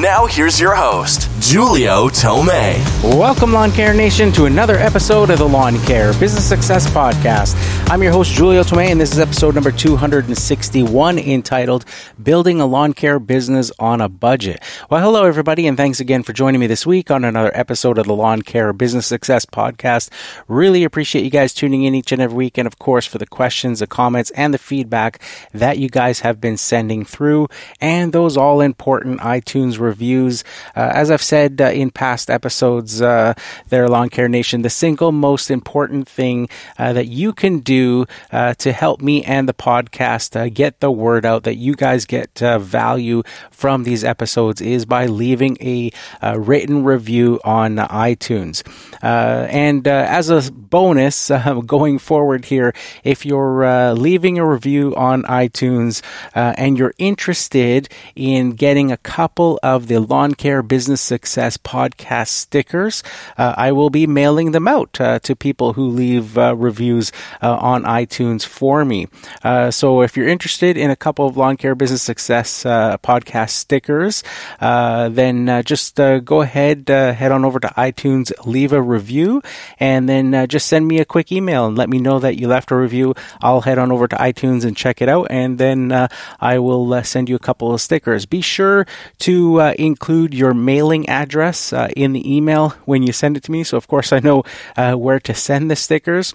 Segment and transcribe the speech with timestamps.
[0.00, 2.82] Now, here's your host, Julio Tomei.
[3.16, 7.54] Welcome, Lawn Care Nation, to another episode of the Lawn Care Business Success Podcast.
[7.88, 11.84] I'm your host, Julio Tomei, and this is episode number 261 entitled
[12.20, 14.60] Building a Lawn Care Business on a Budget.
[14.90, 18.06] Well, hello, everybody, and thanks again for joining me this week on another episode of
[18.06, 20.10] the Lawn Care Business Success Podcast.
[20.48, 23.26] Really appreciate you guys tuning in each and every week, and of course, for the
[23.26, 25.22] questions, the comments, and the feedback
[25.52, 27.46] that you guys have been sending through,
[27.80, 30.42] and those all important iTunes reviews.
[30.74, 33.34] Uh, as I've said uh, in past episodes, uh,
[33.68, 38.54] there, Lawn Care Nation, the single most important thing uh, that you can do uh,
[38.54, 42.38] to help me and the podcast uh, get the word out that you guys get
[42.38, 45.90] value from these episodes is by leaving a
[46.36, 48.62] written review on iTunes.
[49.02, 51.30] and as a bonus,
[51.66, 52.72] going forward here,
[53.02, 56.02] if you're leaving a review on iTunes
[56.34, 63.02] and you're interested in getting a couple of the Lawn Care Business Success podcast stickers.
[63.36, 67.56] Uh, I will be mailing them out uh, to people who leave uh, reviews uh,
[67.56, 69.08] on iTunes for me.
[69.42, 74.22] Uh, so if you're interested in a couple of Lawn Care Business Success podcast stickers,
[74.60, 79.42] then just go ahead, head on over to iTunes, leave a review,
[79.80, 82.70] and then just send me a quick email and let me know that you left
[82.70, 83.14] a review.
[83.40, 86.08] I'll head on over to iTunes and check it out, and then
[86.40, 88.26] I will send you a couple of stickers.
[88.26, 88.86] Be sure
[89.20, 93.52] to uh, include your mailing address uh, in the email when you send it to
[93.52, 93.64] me.
[93.64, 94.44] So, of course, I know
[94.76, 96.34] uh, where to send the stickers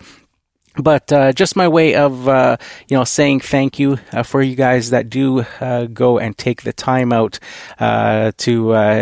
[0.77, 2.55] but uh, just my way of uh,
[2.88, 5.43] you know saying thank you uh, for you guys that do
[5.93, 7.39] go and take the time out
[8.37, 8.52] to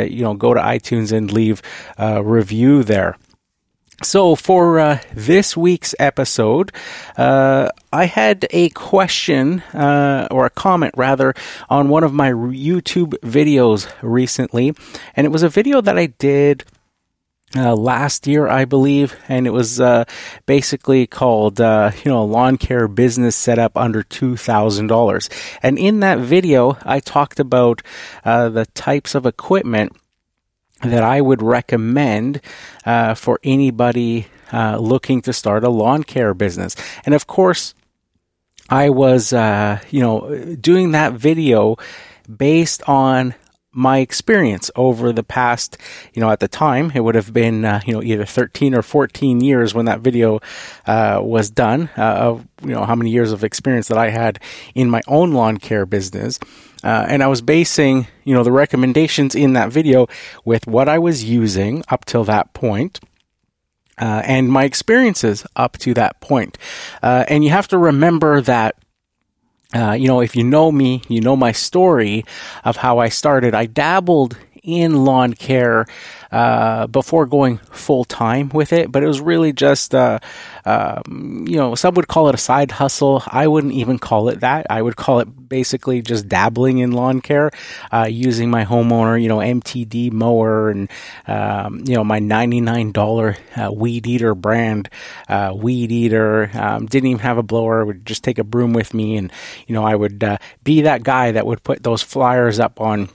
[0.09, 1.61] you know go to iTunes and leave
[1.97, 3.17] a review there.
[4.03, 6.71] So, for uh, this week's episode,
[7.17, 11.33] uh, I had a question, uh, or a comment rather,
[11.67, 14.75] on one of my YouTube videos recently.
[15.15, 16.63] And it was a video that I did
[17.55, 20.05] uh, last year, I believe, and it was uh,
[20.45, 25.27] basically called, uh, you know, lawn care business set up under two thousand dollars.
[25.63, 27.81] And in that video, I talked about
[28.23, 29.95] uh, the types of equipment
[30.81, 32.41] that I would recommend
[32.85, 36.75] uh, for anybody uh, looking to start a lawn care business.
[37.05, 37.73] And of course,
[38.69, 41.77] I was, uh, you know, doing that video
[42.27, 43.35] based on
[43.71, 45.77] my experience over the past,
[46.13, 48.81] you know, at the time, it would have been, uh, you know, either 13 or
[48.81, 50.39] 14 years when that video
[50.87, 54.39] uh, was done, uh, of, you know, how many years of experience that I had
[54.73, 56.39] in my own lawn care business.
[56.87, 60.07] Uh, and I was basing, you know, the recommendations in that video
[60.45, 63.01] with what I was using up till that point.
[63.99, 66.57] Uh, and my experiences up to that point.
[67.03, 68.75] Uh, and you have to remember that
[69.75, 72.23] uh, you know, if you know me, you know my story
[72.63, 73.53] of how I started.
[73.53, 75.87] I dabbled in lawn care
[76.29, 80.19] uh, before going full time with it, but it was really just, uh,
[80.65, 83.23] um, you know, some would call it a side hustle.
[83.27, 84.67] I wouldn't even call it that.
[84.69, 87.49] I would call it basically just dabbling in lawn care,
[87.93, 90.89] uh, using my homeowner, you know, MTD mower and,
[91.27, 94.89] um, you know, my $99 uh, weed eater brand
[95.29, 96.51] uh, weed eater.
[96.53, 99.15] Um, didn't even have a blower, would just take a broom with me.
[99.15, 99.31] And,
[99.65, 103.09] you know, I would uh, be that guy that would put those flyers up on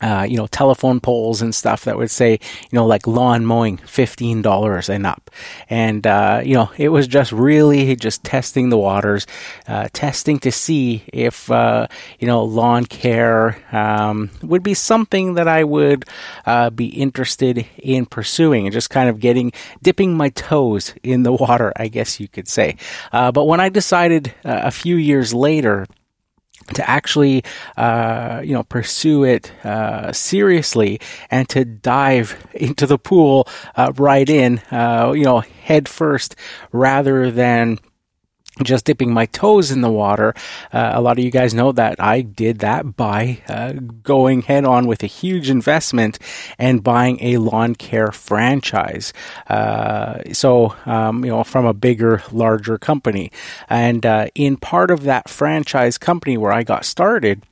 [0.00, 3.78] uh, you know, telephone poles and stuff that would say, you know, like lawn mowing,
[3.78, 5.30] $15 and up.
[5.68, 9.26] And, uh, you know, it was just really just testing the waters,
[9.66, 11.88] uh, testing to see if, uh,
[12.20, 16.04] you know, lawn care, um, would be something that I would,
[16.46, 19.52] uh, be interested in pursuing and just kind of getting,
[19.82, 22.76] dipping my toes in the water, I guess you could say.
[23.12, 25.86] Uh, but when I decided a few years later,
[26.74, 27.44] to actually,
[27.76, 31.00] uh, you know, pursue it uh, seriously
[31.30, 36.36] and to dive into the pool uh, right in, uh, you know, head first,
[36.72, 37.78] rather than
[38.62, 40.34] just dipping my toes in the water.
[40.72, 43.72] Uh, a lot of you guys know that I did that by uh,
[44.02, 46.18] going head on with a huge investment
[46.58, 49.12] and buying a lawn care franchise.
[49.48, 53.30] Uh, so, um, you know, from a bigger, larger company.
[53.68, 57.42] And uh, in part of that franchise company where I got started,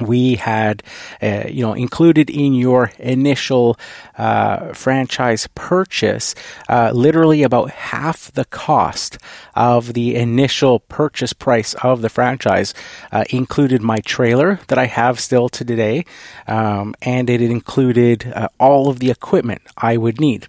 [0.00, 0.82] we had,
[1.22, 3.78] uh, you know, included in your initial
[4.18, 6.34] uh, franchise purchase,
[6.68, 9.18] uh, literally about half the cost
[9.54, 12.74] of the initial purchase price of the franchise
[13.12, 16.04] uh, included my trailer that I have still to today,
[16.46, 20.46] um, and it included uh, all of the equipment I would need.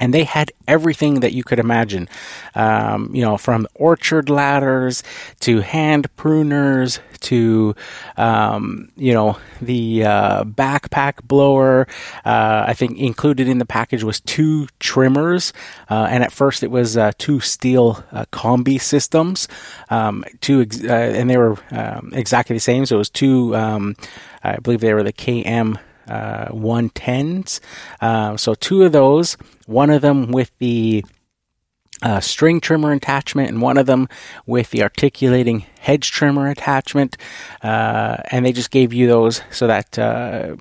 [0.00, 2.08] And they had everything that you could imagine
[2.54, 5.02] um, you know from orchard ladders
[5.40, 7.74] to hand pruners to
[8.16, 11.86] um, you know the uh, backpack blower.
[12.24, 15.52] Uh, i think included in the package was two trimmers
[15.90, 19.48] uh, and at first it was uh, two Stihl uh, combi systems.
[19.90, 22.86] Um, two ex- uh, and they were um, exactly the same.
[22.86, 23.96] So it was two um,
[24.42, 25.78] i believe they were the km
[26.08, 27.60] uh, 110s.
[28.00, 29.36] Uh, so two of those,
[29.66, 31.04] one of them with the
[32.02, 34.08] uh, string trimmer attachment and one of them
[34.46, 37.16] with the articulating hedge trimmer attachment.
[37.62, 39.98] Uh, and they just gave you those so that.
[39.98, 40.56] Uh,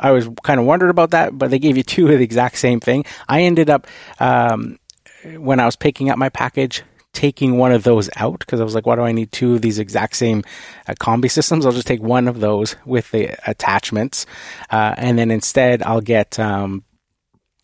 [0.00, 2.58] I was kind of wondered about that, but they gave you two of the exact
[2.58, 3.04] same thing.
[3.28, 3.88] I ended up,
[4.20, 4.78] um,
[5.36, 8.76] when I was picking up my package, taking one of those out because I was
[8.76, 10.44] like, why do I need two of these exact same
[10.86, 11.66] uh, combi systems?
[11.66, 14.24] I'll just take one of those with the attachments,
[14.70, 16.84] uh, and then instead I'll get um,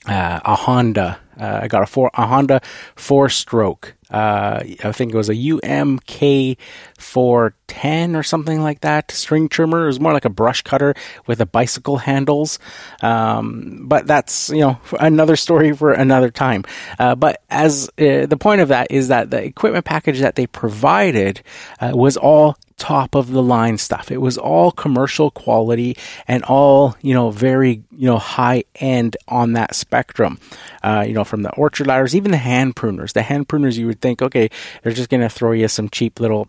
[0.07, 1.21] uh, a Honda.
[1.39, 2.61] Uh, I got a four a Honda
[2.97, 6.57] four stroke uh, I think it was a UMK
[6.99, 9.85] 410 or something like that string trimmer.
[9.85, 10.95] It was more like a brush cutter
[11.27, 12.61] with a bicycle handles.
[13.03, 16.65] Um, but that's, you know, another story for another time.
[16.99, 20.47] Uh, but as uh, the point of that is that the equipment package that they
[20.47, 21.43] provided
[21.81, 24.11] uh, was all top of the line stuff.
[24.11, 29.53] It was all commercial quality and all, you know, very, you know, high end on
[29.53, 30.39] that spectrum.
[30.83, 33.13] Uh, you know, from the orchard ladders, even the hand pruners.
[33.13, 34.51] The hand pruners, you would think, okay,
[34.83, 36.49] they're just going to throw you some cheap little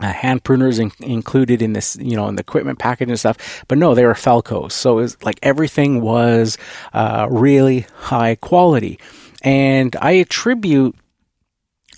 [0.00, 3.64] uh, hand pruners in, included in this, you know, in the equipment package and stuff.
[3.68, 4.72] But no, they were Felcos.
[4.72, 6.58] So it was like everything was
[6.92, 8.98] uh, really high quality.
[9.42, 10.96] And I attribute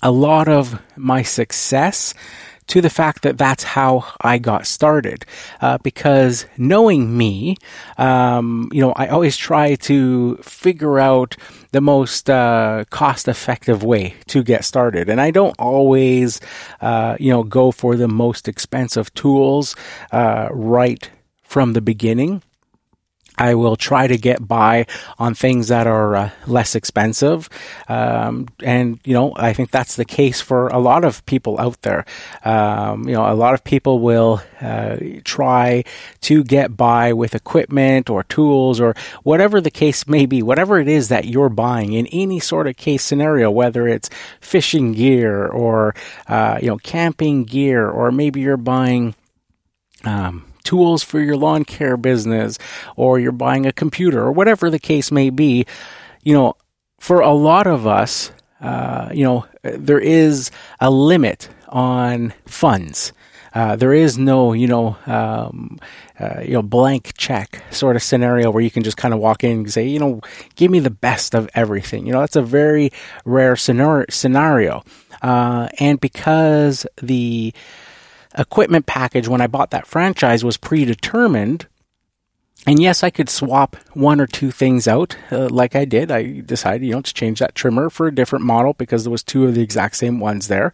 [0.01, 2.13] a lot of my success
[2.67, 5.25] to the fact that that's how I got started.
[5.61, 7.57] Uh, because knowing me,
[7.97, 11.35] um, you know, I always try to figure out
[11.71, 15.09] the most uh, cost effective way to get started.
[15.09, 16.39] And I don't always,
[16.81, 19.75] uh, you know, go for the most expensive tools
[20.11, 21.09] uh, right
[21.43, 22.41] from the beginning.
[23.37, 24.85] I will try to get by
[25.17, 27.49] on things that are uh, less expensive.
[27.87, 31.81] Um, and, you know, I think that's the case for a lot of people out
[31.81, 32.05] there.
[32.45, 35.83] Um, you know, a lot of people will uh, try
[36.21, 40.87] to get by with equipment or tools or whatever the case may be, whatever it
[40.87, 44.09] is that you're buying in any sort of case scenario, whether it's
[44.39, 45.95] fishing gear or,
[46.27, 49.15] uh, you know, camping gear, or maybe you're buying,
[50.05, 52.57] um, tools for your lawn care business
[52.95, 55.65] or you're buying a computer or whatever the case may be,
[56.23, 56.55] you know,
[56.99, 58.31] for a lot of us,
[58.61, 63.11] uh, you know, there is a limit on funds.
[63.53, 65.77] Uh, there is no, you know, um,
[66.19, 69.43] uh, you know, blank check sort of scenario where you can just kind of walk
[69.43, 70.21] in and say, you know,
[70.55, 72.07] give me the best of everything.
[72.07, 72.91] You know, that's a very
[73.25, 74.83] rare scenario.
[75.21, 77.53] Uh, and because the
[78.37, 81.67] equipment package when I bought that franchise was predetermined.
[82.65, 86.11] And yes, I could swap one or two things out, uh, like I did.
[86.11, 89.21] I decided, you know, to change that trimmer for a different model because there was
[89.21, 90.73] two of the exact same ones there.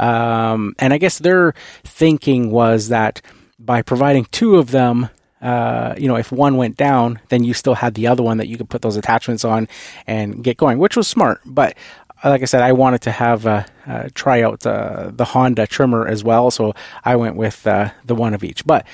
[0.00, 1.54] Um, and I guess their
[1.84, 3.22] thinking was that
[3.58, 7.74] by providing two of them, uh, you know, if one went down, then you still
[7.74, 9.68] had the other one that you could put those attachments on
[10.06, 11.40] and get going, which was smart.
[11.46, 11.76] But
[12.24, 16.06] like I said, I wanted to have uh, uh, try out uh, the Honda trimmer
[16.06, 18.64] as well, so I went with uh, the one of each.
[18.66, 18.86] But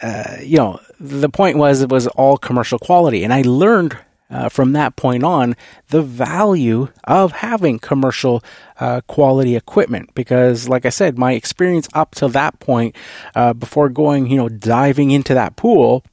[0.00, 3.96] uh, you know, the point was it was all commercial quality, and I learned
[4.30, 5.56] uh, from that point on
[5.88, 8.44] the value of having commercial
[9.06, 12.94] quality equipment because, like I said, my experience up to that point,
[13.58, 16.04] before going, you know, diving into that pool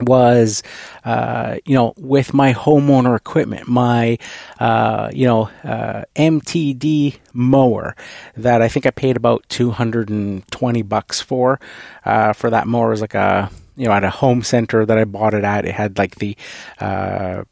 [0.00, 0.62] was,
[1.04, 4.18] uh, you know, with my homeowner equipment, my,
[4.60, 7.96] uh, you know, uh, MTD mower
[8.36, 11.58] that I think I paid about 220 bucks for,
[12.04, 12.88] uh, for that mower.
[12.88, 15.64] It was like a, you know, at a home center that I bought it at.
[15.64, 16.36] It had like the,
[16.78, 17.44] uh,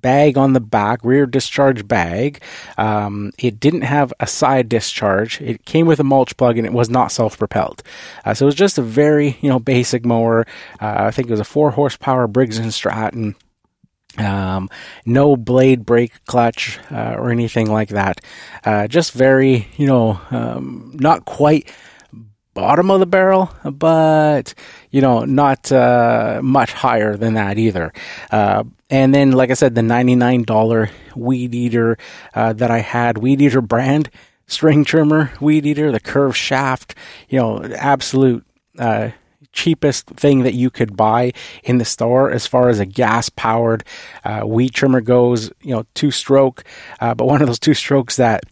[0.00, 2.42] bag on the back, rear discharge bag.
[2.78, 5.40] Um, it didn't have a side discharge.
[5.40, 7.82] It came with a mulch plug and it was not self propelled.
[8.24, 10.46] Uh, so it was just a very you know basic mower.
[10.80, 13.36] Uh, I think it was a four horsepower Briggs and Stratton.
[14.18, 14.68] Um,
[15.06, 18.20] no blade brake clutch uh, or anything like that.
[18.64, 21.72] Uh, just very, you know, um, not quite
[22.54, 24.54] bottom of the barrel, but
[24.90, 27.92] you know, not uh, much higher than that either.
[28.30, 31.96] Uh, and then, like I said, the $99 weed eater
[32.34, 34.10] uh, that I had, weed eater brand
[34.46, 36.94] string trimmer, weed eater, the curved shaft,
[37.28, 38.44] you know, absolute
[38.78, 39.10] uh,
[39.52, 43.84] cheapest thing that you could buy in the store as far as a gas powered
[44.24, 46.64] uh, weed trimmer goes, you know, two stroke,
[47.00, 48.44] uh, but one of those two strokes that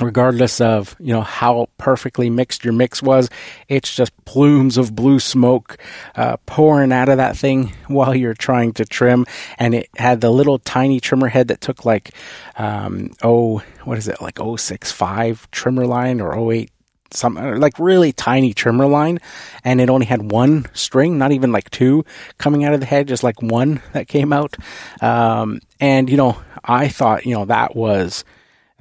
[0.00, 3.30] regardless of you know how perfectly mixed your mix was
[3.68, 5.78] it's just plumes of blue smoke
[6.16, 9.26] uh, pouring out of that thing while you're trying to trim.
[9.58, 12.10] And it had the little tiny trimmer head that took like
[12.56, 16.70] um, oh what is it like 065 trimmer line or 08
[17.10, 19.20] some like really tiny trimmer line.
[19.62, 22.04] And it only had one string not even like two
[22.38, 24.56] coming out of the head just like one that came out.
[25.00, 28.24] Um, and you know i thought you know that was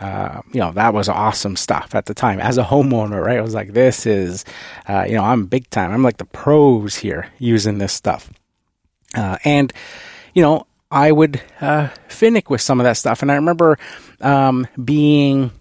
[0.03, 3.38] uh, you know, that was awesome stuff at the time as a homeowner, right?
[3.38, 4.43] I was like, this is,
[4.89, 5.91] uh, you know, I'm big time.
[5.91, 8.29] I'm like the pros here using this stuff.
[9.15, 9.72] Uh, and,
[10.33, 13.22] you know, I would uh, finick with some of that stuff.
[13.22, 13.79] And I remember
[14.19, 15.51] um, being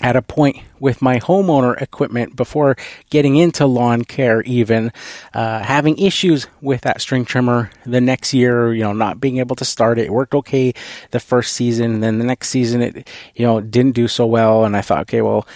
[0.00, 2.76] at a point with my homeowner equipment before
[3.10, 4.92] getting into lawn care even
[5.34, 9.56] uh, having issues with that string trimmer the next year you know not being able
[9.56, 10.06] to start it.
[10.06, 10.72] it worked okay
[11.10, 14.76] the first season then the next season it you know didn't do so well and
[14.76, 15.46] i thought okay well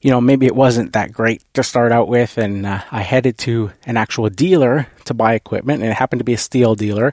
[0.00, 3.36] you know maybe it wasn't that great to start out with and uh, i headed
[3.36, 7.12] to an actual dealer to buy equipment and it happened to be a Stihl dealer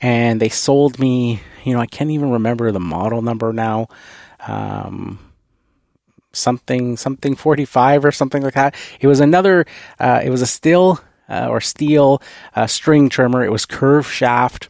[0.00, 3.88] and they sold me you know i can't even remember the model number now
[4.46, 5.18] um,
[6.36, 8.74] something something 45 or something like that.
[9.00, 9.66] It was another.
[9.98, 12.22] Uh, it was a Stihl uh, or steel
[12.54, 13.44] uh, string trimmer.
[13.44, 14.68] It was curved shaft.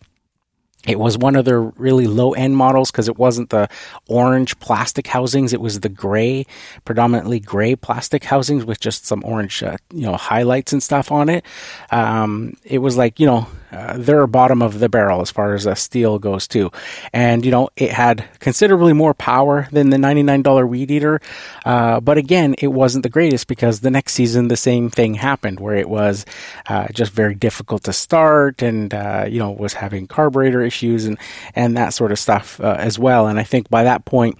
[0.86, 3.68] It was one of their really low end models because it wasn't the
[4.08, 5.52] orange plastic housings.
[5.52, 6.46] It was the gray,
[6.84, 11.28] predominantly gray plastic housings with just some orange, uh, you know, highlights and stuff on
[11.28, 11.44] it.
[11.90, 15.66] Um, it was like, you know, uh, their bottom of the barrel as far as
[15.66, 16.70] a Stihl goes too.
[17.12, 21.20] And, you know, it had considerably more power than the $99 weed eater.
[21.64, 25.58] Uh, but again, it wasn't the greatest because the next season, the same thing happened
[25.58, 26.24] where it was
[26.68, 31.18] uh, just very difficult to start and, uh, you know, was having carburetor issues and,
[31.54, 33.26] and that sort of stuff uh, as well.
[33.26, 34.38] And I think by that point,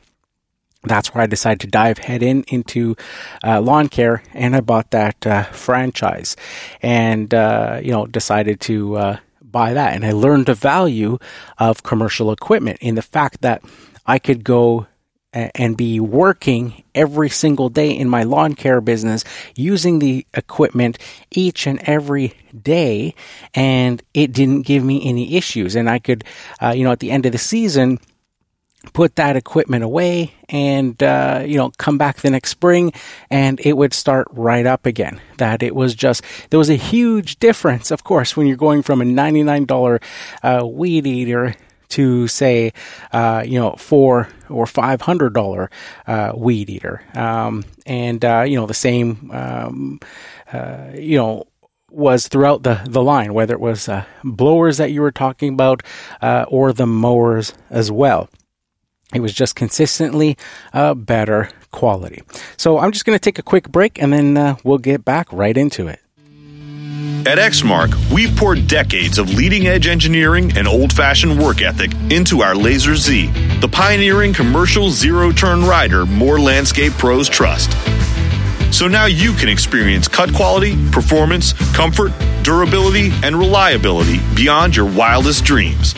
[0.87, 2.97] that's where I decided to dive head in into
[3.45, 6.37] uh, lawn care, and I bought that uh, franchise,
[6.81, 11.19] and uh, you know decided to uh, buy that, and I learned the value
[11.59, 13.63] of commercial equipment in the fact that
[14.07, 14.87] I could go
[15.55, 19.25] and be working every single day in my lawn care business
[19.55, 20.99] using the equipment
[21.31, 23.15] each and every day,
[23.55, 26.25] and it didn't give me any issues, and I could,
[26.61, 27.99] uh, you know, at the end of the season
[28.93, 32.93] put that equipment away and uh, you know come back the next spring
[33.31, 35.21] and it would start right up again.
[35.39, 39.01] That it was just there was a huge difference of course when you're going from
[39.01, 40.03] a $99
[40.43, 41.57] uh, weed eater
[41.89, 42.73] to say
[43.13, 45.71] uh, you know four or five hundred dollar
[46.07, 50.01] uh, weed eater um, and uh, you know the same um,
[50.53, 51.47] uh, you know
[51.91, 55.83] was throughout the, the line, whether it was uh, blowers that you were talking about
[56.21, 58.29] uh, or the mowers as well.
[59.15, 60.37] It was just consistently
[60.75, 62.23] uh, better quality.
[62.57, 65.33] So I'm just going to take a quick break and then uh, we'll get back
[65.33, 66.01] right into it.
[67.27, 72.41] At Exmark, we've poured decades of leading edge engineering and old fashioned work ethic into
[72.41, 73.27] our Laser Z,
[73.61, 77.73] the pioneering commercial zero turn rider more landscape pros trust.
[78.73, 82.13] So now you can experience cut quality, performance, comfort,
[82.45, 85.97] durability, and reliability beyond your wildest dreams.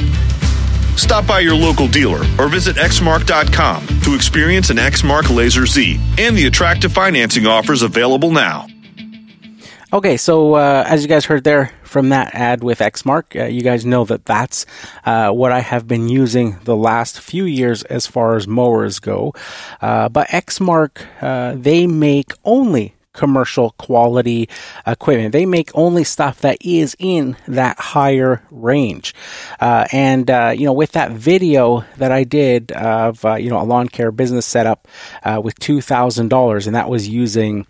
[0.96, 6.34] Stop by your local dealer or visit exmark.com to experience an Exmark Laser Z and
[6.34, 8.66] the attractive financing offers available now.
[9.90, 13.62] Okay, so uh, as you guys heard there from that ad with Exmark, uh, you
[13.62, 14.66] guys know that that's
[15.06, 19.32] uh, what I have been using the last few years as far as mowers go.
[19.80, 24.50] Uh, but Exmark, uh, they make only commercial quality
[24.86, 25.32] equipment.
[25.32, 29.14] They make only stuff that is in that higher range.
[29.58, 33.60] Uh, and, uh, you know, with that video that I did of, uh, you know,
[33.60, 34.86] a lawn care business setup
[35.24, 37.66] uh, with $2,000, and that was using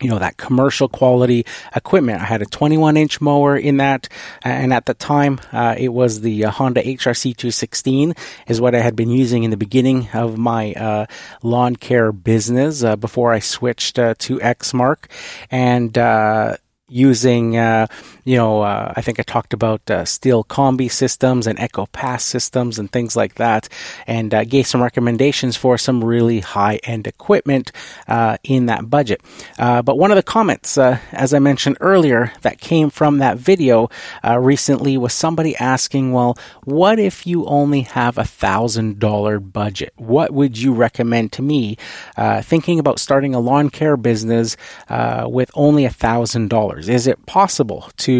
[0.00, 2.20] you know that commercial quality equipment.
[2.20, 4.08] I had a 21 inch mower in that,
[4.42, 8.14] and at the time uh, it was the uh, Honda HRC 216
[8.48, 11.06] is what I had been using in the beginning of my uh,
[11.42, 15.10] lawn care business uh, before I switched uh, to Exmark
[15.50, 16.56] and uh,
[16.88, 17.86] using uh,
[18.24, 22.24] you know, uh, I think I talked about uh, Stihl Combi systems and Echo PAS
[22.24, 23.68] systems and things like that,
[24.06, 27.70] and uh, gave some recommendations for some really high end equipment
[28.08, 29.20] uh, in that budget.
[29.58, 33.36] Uh, but one of the comments, uh, as I mentioned earlier, that came from that
[33.36, 33.90] video
[34.38, 39.92] recently was somebody asking, well, what if you only have a thousand dollar budget?
[39.96, 41.76] What would you recommend to me?
[42.42, 44.56] thinking about starting a lawn care business
[45.26, 46.88] with only a thousand dollars.
[46.88, 48.13] Is it possible to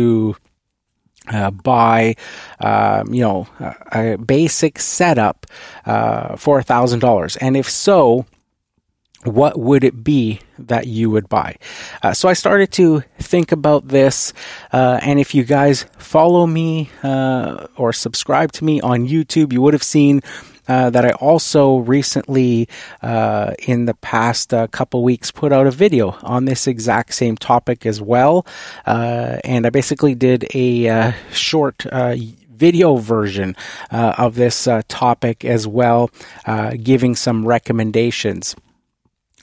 [1.29, 2.15] uh, buy,
[2.61, 3.47] um, you know,
[3.93, 5.47] a, basic setup
[5.87, 8.27] uh, for a thousand dollars, and if so,
[9.25, 11.57] what would it be that you would buy?
[12.03, 14.33] Uh, so I started to think about this,
[14.73, 19.63] uh, and if you guys follow me uh, or subscribe to me on YouTube, you
[19.63, 20.21] would have seen
[20.69, 22.69] uh, that I also recently,
[23.03, 27.37] uh, in the past uh, couple weeks, put out a video on this exact same
[27.37, 28.47] topic as well.
[28.87, 31.85] Uh, and I basically did a short
[32.51, 33.57] video version
[33.91, 36.11] of this topic as well,
[36.83, 38.55] giving some recommendations.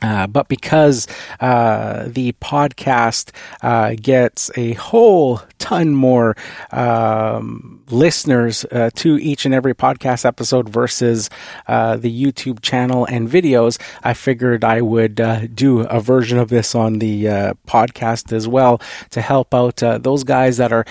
[0.02, 1.08] Uh, but because
[1.40, 3.32] uh, the podcast
[3.62, 6.36] uh, gets a whole ton more
[6.72, 11.30] um, listeners uh, to each and every podcast episode versus
[11.68, 16.50] uh, the YouTube channel and videos, I figured I would uh, do a version of
[16.50, 17.26] this on the
[17.68, 18.82] podcast as well
[19.12, 20.86] to help out those guys that are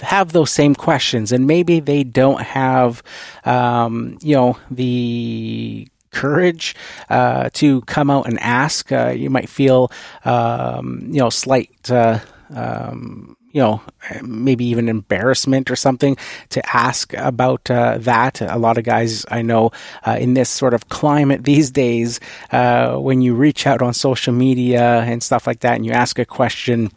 [0.00, 1.30] have those same questions.
[1.30, 3.02] And maybe they don't have
[3.44, 6.74] um, you know the courage
[7.10, 8.90] uh, to come out and ask.
[8.92, 9.90] Uh, you might feel,
[10.24, 11.90] um, you know, slight.
[11.90, 12.20] Uh,
[12.54, 13.80] um, you know,
[14.22, 16.14] maybe even embarrassment or something
[16.50, 18.42] to ask about uh, that.
[18.42, 19.70] A lot of guys I know
[20.06, 22.20] uh, in this sort of climate these days,
[22.52, 26.18] uh, when you reach out on social media and stuff like that and you ask
[26.18, 26.90] a question,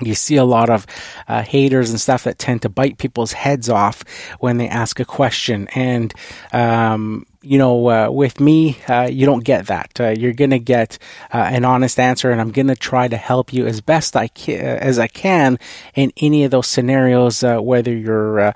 [0.00, 0.86] you see a lot of
[1.28, 4.02] uh, haters and stuff that tend to bite people's heads off
[4.38, 5.68] when they ask a question.
[5.74, 6.12] And,
[6.52, 9.98] um, you know, uh, with me, uh, you don't get that.
[9.98, 10.98] Uh, you're going to get
[11.32, 14.28] uh, an honest answer, and I'm going to try to help you as best I
[14.28, 15.58] can, as I can
[15.94, 18.54] in any of those scenarios, uh, whether you're,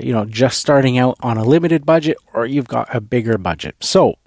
[0.00, 3.76] you know, just starting out on a limited budget or you've got a bigger budget.
[3.80, 4.18] So,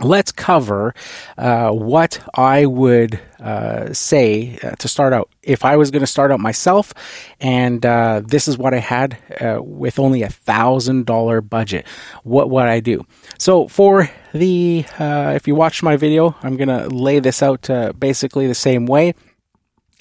[0.00, 0.94] let's cover
[1.38, 5.30] uh, what I would uh, say uh, to start out.
[5.42, 6.92] If I was going to start out myself,
[7.40, 11.86] and uh, this is what I had uh, with only a thousand dollar budget,
[12.22, 13.04] what would I do?
[13.38, 17.68] So for the, uh, if you watch my video, I'm going to lay this out
[17.98, 19.14] basically the same way,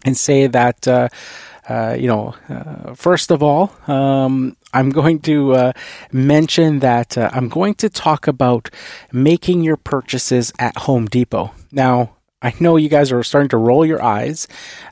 [0.06, 0.88] and say that
[2.00, 2.36] you know,
[2.96, 5.74] first of all, um, I'm going to uh,
[6.12, 8.70] mention that uh, I'm going to talk about
[9.12, 11.54] making your purchases at Home Depot.
[11.72, 14.48] Now, I know you guys are starting to roll your eyes,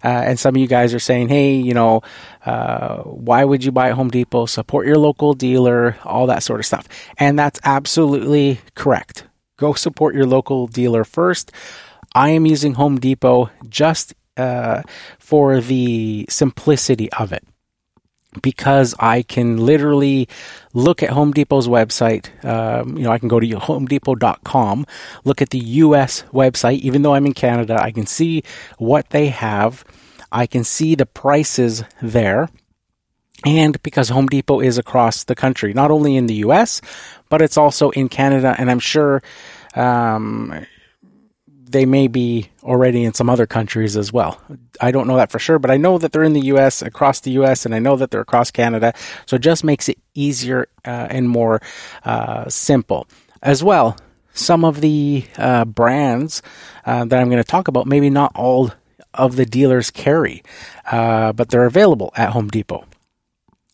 [0.06, 2.02] uh, and some of you guys are saying, hey, you know,
[3.04, 4.46] why would you buy at Home Depot?
[4.46, 6.88] Support your local dealer, all that sort of stuff.
[7.18, 9.26] And that's absolutely correct.
[9.58, 11.52] Go support your local dealer first.
[12.16, 14.84] I am using Home Depot just uh,
[15.20, 17.44] for the simplicity of it
[18.42, 20.28] because I can literally
[20.74, 22.30] look at Home Depot's website.
[22.46, 24.86] Um, you know, I can go to homedepot.com,
[25.26, 28.44] look at the US website, even though I'm in Canada, I can see
[28.78, 29.84] what they have.
[30.32, 32.50] I can see the prices there.
[33.44, 36.80] And because Home Depot is across the country, not only in the US,
[37.30, 38.56] but it's also in Canada.
[38.58, 39.24] And I'm sure
[39.76, 40.66] um,
[41.72, 44.42] they may be already in some other countries as well.
[44.80, 47.20] I don't know that for sure, but I know that they're in the US, across
[47.20, 48.94] the US, and I know that they're across Canada.
[49.26, 51.62] So it just makes it easier uh, and more
[52.04, 53.08] uh, simple.
[53.42, 53.98] As well,
[54.34, 56.42] some of the uh, brands
[56.86, 58.72] uh, that I'm going to talk about, maybe not all
[59.14, 60.44] of the dealers carry,
[60.92, 62.86] uh, but they're available at Home Depot.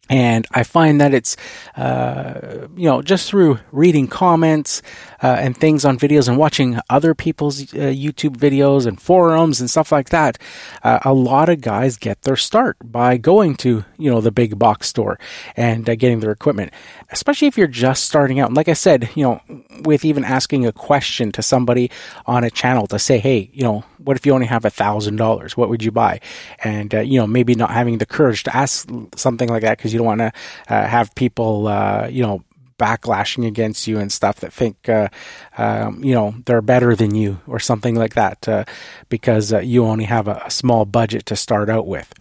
[0.10, 1.36] And I find that it's,
[1.76, 4.82] uh, you know, just through reading comments
[5.22, 9.70] uh, and things on videos and watching other people's uh, YouTube videos and forums and
[9.70, 10.38] stuff like that,
[10.84, 14.58] uh, a lot of guys get their start by going to, you know, the big
[14.60, 15.20] box store
[15.56, 16.72] and uh, getting their equipment,
[17.12, 18.50] especially if you're just starting out.
[18.50, 19.42] And like I said, you know,
[19.84, 21.90] with even asking a question to somebody
[22.26, 25.18] on a channel to say, hey, you know, what if you only have a thousand
[25.18, 25.58] dollars?
[25.58, 26.22] What would you buy?
[26.64, 29.92] And uh, you know, maybe not having the courage to ask something like that because
[29.92, 30.32] you don't want to
[30.70, 31.64] uh, have people,
[32.10, 32.44] you know,
[32.78, 35.10] backlashing against you and stuff that think, uh,
[35.58, 38.66] um, you know, they're better than you or something like that uh,
[39.10, 42.14] because uh, you only have a, a, small budget to start out with.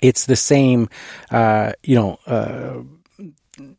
[0.00, 0.88] It's the same,
[1.30, 2.18] you know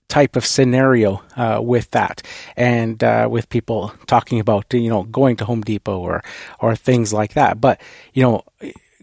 [0.07, 2.21] type of scenario uh, with that,
[2.55, 6.23] and uh, with people talking about you know going to Home Depot or
[6.59, 7.59] or things like that.
[7.59, 7.81] But
[8.13, 8.43] you know,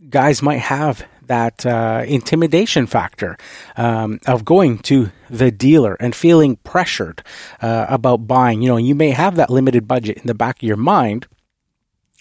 [0.08, 3.38] guys might have that uh, intimidation factor
[3.76, 7.22] um, of going to the dealer and feeling pressured
[7.62, 8.62] uh, about buying.
[8.62, 11.28] You know, you may have that limited budget in the back of your mind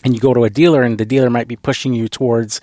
[0.04, 2.62] and you go to a dealer and the dealer might be pushing you towards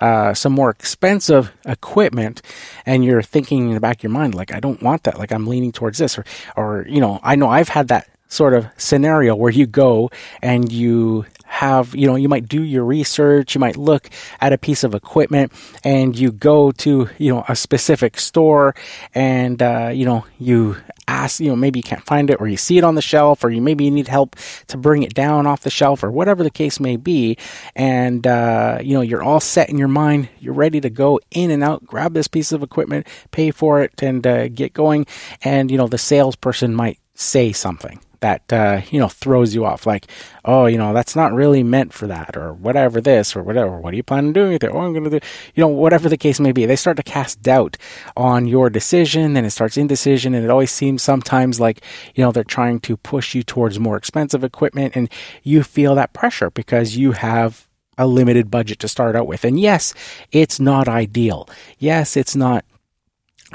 [0.00, 2.42] uh, some more expensive equipment
[2.84, 5.32] and you're thinking in the back of your mind like i don't want that like
[5.32, 6.24] i'm leaning towards this or
[6.56, 10.10] or you know i know i've had that sort of scenario where you go
[10.42, 11.24] and you
[11.54, 14.92] have, you know, you might do your research, you might look at a piece of
[14.92, 15.52] equipment
[15.84, 18.74] and you go to, you know, a specific store
[19.14, 22.56] and, uh, you know, you ask, you know, maybe you can't find it or you
[22.56, 24.34] see it on the shelf or you maybe you need help
[24.66, 27.38] to bring it down off the shelf or whatever the case may be.
[27.76, 30.28] And, uh, you know, you're all set in your mind.
[30.40, 34.02] You're ready to go in and out, grab this piece of equipment, pay for it
[34.02, 35.06] and uh, get going.
[35.42, 39.86] And, you know, the salesperson might say something that uh, you know throws you off.
[39.86, 40.06] Like
[40.46, 43.92] oh you know that's not really meant for that or whatever this or whatever what
[43.92, 44.70] are you planning on doing with it?
[44.72, 46.64] Oh i'm going to do you know whatever the case may be.
[46.64, 47.76] They start to cast doubt
[48.16, 51.82] on your decision and it starts indecision and it always seems sometimes like
[52.14, 55.10] you know they're trying to push you towards more expensive equipment and
[55.42, 59.44] you feel that pressure because you have a limited budget to start out with.
[59.44, 59.92] And yes
[60.32, 61.46] it's not ideal.
[61.78, 62.64] Yes it's not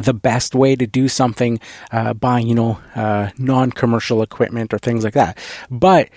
[0.01, 1.59] the best way to do something,
[1.91, 5.37] uh, buying, you know, uh, non commercial equipment or things like that.
[5.69, 6.09] But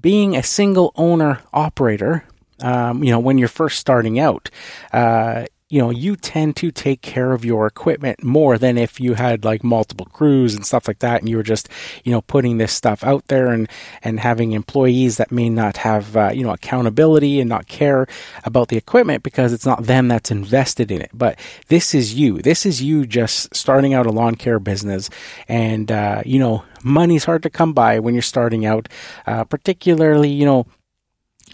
[0.00, 2.24] being a single owner operator,
[2.62, 4.50] um, you know, when you're first starting out,
[4.92, 9.14] uh, you know, you tend to take care of your equipment more than if you
[9.14, 11.68] had like multiple crews and stuff like that, and you were just,
[12.04, 13.68] you know, putting this stuff out there and
[14.04, 18.06] and having employees that may not have, uh, you know, accountability and not care
[18.44, 21.10] about the equipment because it's not them that's invested in it.
[21.12, 22.38] But this is you.
[22.38, 25.10] This is you just starting out a lawn care business,
[25.48, 28.88] and uh, you know, money's hard to come by when you're starting out,
[29.26, 30.66] uh, particularly, you know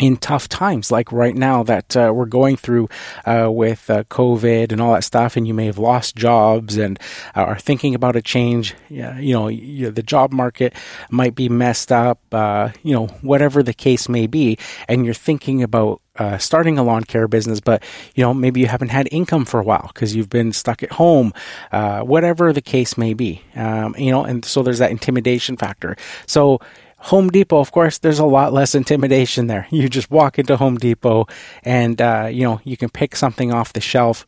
[0.00, 2.88] in tough times like right now that uh, we're going through
[3.26, 6.98] uh, with uh, COVID and all that stuff, and you may have lost jobs and
[7.36, 8.74] uh, are thinking about a change.
[8.88, 10.74] You know, you, the job market
[11.10, 12.20] might be messed up.
[12.32, 16.82] Uh, you know, whatever the case may be, and you're thinking about uh, starting a
[16.82, 17.82] lawn care business, but
[18.14, 20.92] you know maybe you haven't had income for a while because you've been stuck at
[20.92, 21.32] home,
[21.70, 23.42] uh, whatever the case may be.
[23.56, 25.96] Um, you know, and so there's that intimidation factor.
[26.26, 26.60] So
[27.02, 29.66] Home Depot, of course, there's a lot less intimidation there.
[29.70, 31.26] You just walk into Home Depot
[31.64, 34.26] and, uh, you know, you can pick something off the shelf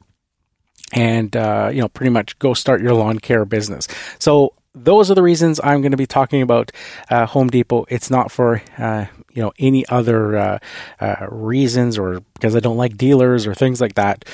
[0.93, 3.87] and, uh, you know, pretty much go start your lawn care business.
[4.19, 6.73] So those are the reasons I'm going to be talking about
[7.11, 7.87] uh, Home Depot.
[7.89, 10.59] It's not for, uh, you know, any other uh,
[11.01, 14.25] uh, reasons or because I don't like dealers or things like that.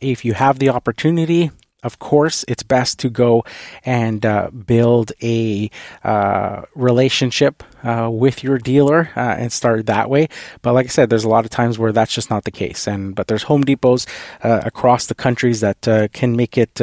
[0.00, 1.50] if you have the opportunity,
[1.84, 3.44] of course, it's best to go
[3.84, 5.70] and uh, build a
[6.02, 10.28] uh, relationship uh, with your dealer uh, and start that way.
[10.62, 12.88] But like I said, there's a lot of times where that's just not the case.
[12.88, 14.06] And but there's Home Depots
[14.42, 16.80] uh, across the countries that uh, can make it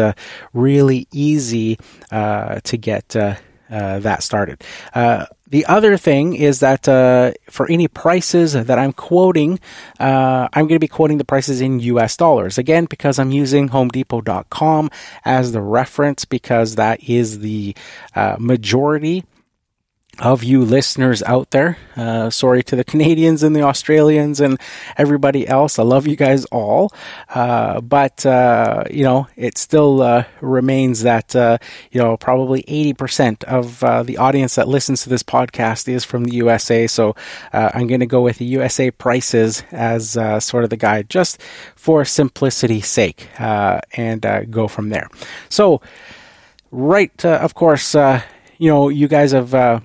[0.54, 1.78] really easy
[2.12, 3.10] to get
[3.70, 4.64] that started.
[5.52, 9.60] The other thing is that uh, for any prices that I'm quoting,
[10.00, 12.58] uh, I'm going to be quoting the prices in US dollars.
[12.58, 14.90] Again, because I'm using HomeDepot.com
[15.26, 17.76] as the reference, because that is the
[18.16, 19.26] uh, majority
[20.20, 21.78] of you listeners out there.
[21.96, 24.60] Uh, sorry to the Canadians and the Australians and
[24.98, 25.80] everybody else.
[25.80, 26.94] I love you guys all.
[27.30, 31.58] Uh, but, uh, you know, it still uh, remains that, uh,
[31.92, 36.26] you know, probably 80% of uh, the audience that listens to this podcast is from
[36.26, 36.88] the USA.
[36.88, 37.16] So
[37.54, 40.12] I'm going to go with the USA prices as
[40.44, 41.42] sort of the guide just
[41.76, 44.22] for simplicity's sake and
[44.52, 45.10] go from there.
[45.50, 45.82] So,
[46.70, 49.82] right, of course, you know, you guys have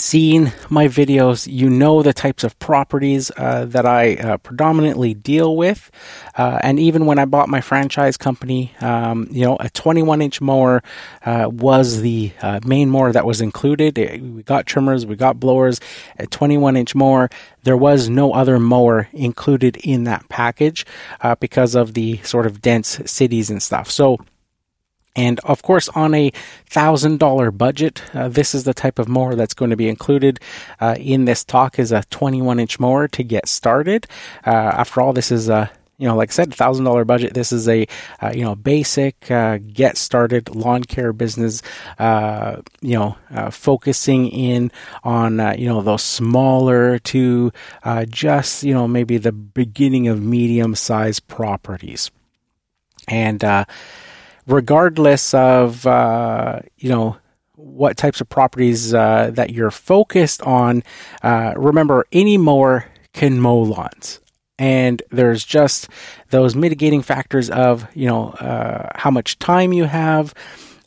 [0.00, 5.56] seen my videos, you know the types of properties uh, that I uh, predominantly deal
[5.56, 5.90] with.
[6.36, 10.40] Uh, and even when I bought my franchise company, um, you know, a 21 inch
[10.40, 10.82] mower
[11.24, 13.96] uh, was the uh, main mower that was included.
[13.96, 15.80] We got trimmers, we got blowers,
[16.18, 17.30] a 21 inch mower.
[17.62, 20.86] There was no other mower included in that package
[21.20, 23.90] uh, because of the sort of dense cities and stuff.
[23.90, 24.18] So,
[25.18, 26.30] and of course, on a
[26.66, 30.38] thousand dollar budget, uh, this is the type of mower that's going to be included
[30.80, 34.06] uh, in this talk is a 21 inch mower to get started.
[34.46, 37.34] Uh, after all, this is a you know, like I said, thousand dollar budget.
[37.34, 37.84] This is a
[38.22, 41.62] uh, you know basic uh, get started lawn care business.
[41.98, 44.70] Uh, you know, uh, focusing in
[45.02, 47.50] on uh, you know those smaller to
[47.82, 52.12] uh, just you know maybe the beginning of medium sized properties,
[53.08, 53.42] and
[54.48, 57.16] regardless of uh, you know
[57.54, 60.82] what types of properties uh, that you're focused on.
[61.22, 64.20] Uh, remember, any mower can mow lawns.
[64.58, 65.88] and there's just
[66.30, 70.34] those mitigating factors of you know uh, how much time you have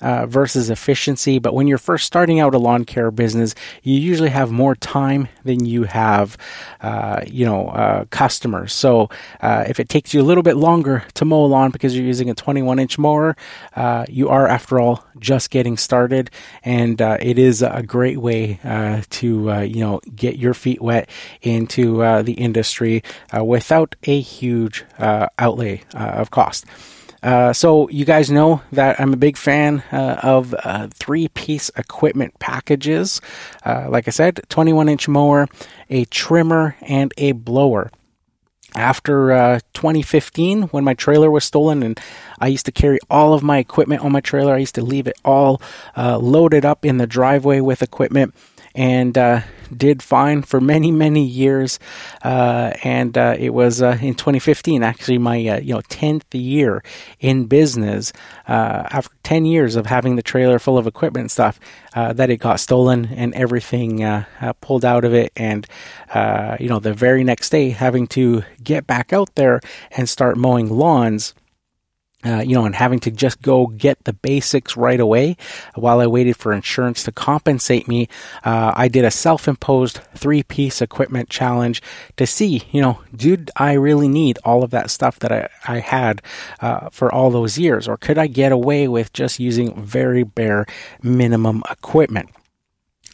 [0.01, 1.39] uh, versus efficiency.
[1.39, 5.27] But when you're first starting out a lawn care business, you usually have more time
[5.43, 6.37] than you have,
[6.81, 8.73] uh, you know, uh, customers.
[8.73, 9.09] So
[9.41, 12.05] uh, if it takes you a little bit longer to mow a lawn because you're
[12.05, 13.35] using a 21 inch mower,
[13.75, 16.29] uh, you are, after all, just getting started,
[16.63, 18.59] and uh, it is a great way
[19.09, 19.27] to,
[19.63, 21.09] you know, get your feet wet
[21.41, 23.03] into the industry
[23.39, 26.65] without a huge outlay of cost.
[27.23, 32.37] Uh, so you guys know that I'm a big fan uh, of uh, three-piece equipment
[32.39, 33.21] packages.
[33.63, 35.47] Uh, like I said, 21-inch mower,
[35.89, 37.91] a trimmer, and a blower.
[38.73, 41.99] After uh, 2015, when my trailer was stolen, and
[42.39, 45.07] I used to carry all of my equipment on my trailer, I used to leave
[45.07, 45.61] it all
[45.97, 48.33] loaded up in the driveway with equipment
[48.75, 49.41] and uh,
[49.75, 51.79] did fine for many many years.
[52.23, 56.83] Uh, and uh, it was uh, in 2015, actually my uh, you know 10th year
[57.19, 58.13] in business.
[58.47, 61.59] Uh, after 10 years of having the trailer full of equipment and stuff,
[61.93, 64.25] that it got stolen and everything
[64.61, 65.67] pulled out of it, and
[66.59, 70.69] you know the very next day having to get back out there and start mowing
[70.69, 71.33] lawns
[72.25, 75.37] uh, you know, and having to just go get the basics right away
[75.75, 78.07] while I waited for insurance to compensate me,
[78.43, 81.81] uh, I did a self imposed three piece equipment challenge
[82.17, 85.79] to see, you know, did I really need all of that stuff that I, I
[85.79, 86.21] had
[86.59, 87.87] uh, for all those years?
[87.87, 90.65] Or could I get away with just using very bare
[91.01, 92.29] minimum equipment?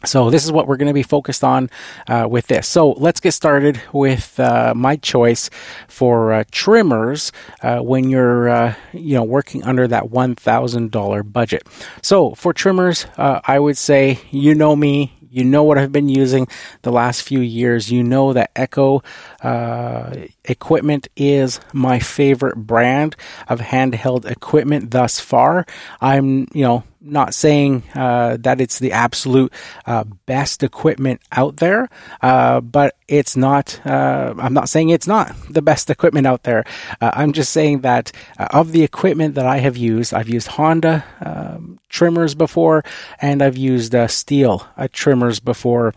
[0.04, 1.70] So this is what we're going to be focused on
[2.06, 2.68] uh, with this.
[2.68, 5.50] So let's get started with uh, my choice
[5.88, 7.32] for uh, trimmers
[7.62, 11.66] uh, when you're uh, you know working under that one thousand dollar budget.
[12.02, 15.17] So for trimmers, uh, I would say you know me.
[15.30, 16.48] You know what I've been using
[16.82, 17.90] the last few years.
[17.90, 19.02] You know that Echo
[20.44, 23.16] equipment is my favorite brand
[23.48, 25.66] of handheld equipment thus far.
[26.00, 29.52] I'm you know not saying uh, that it's the absolute
[29.86, 31.88] uh, best equipment out there,
[32.22, 33.80] uh, but it's not.
[33.86, 36.64] Uh, I'm not saying it's not the best equipment out there.
[37.00, 40.48] Uh, I'm just saying that uh, of the equipment that I have used, I've used
[40.48, 41.67] Honda um,
[41.98, 42.84] trimmers before,
[43.20, 45.94] and I've used Stihl trimmers before,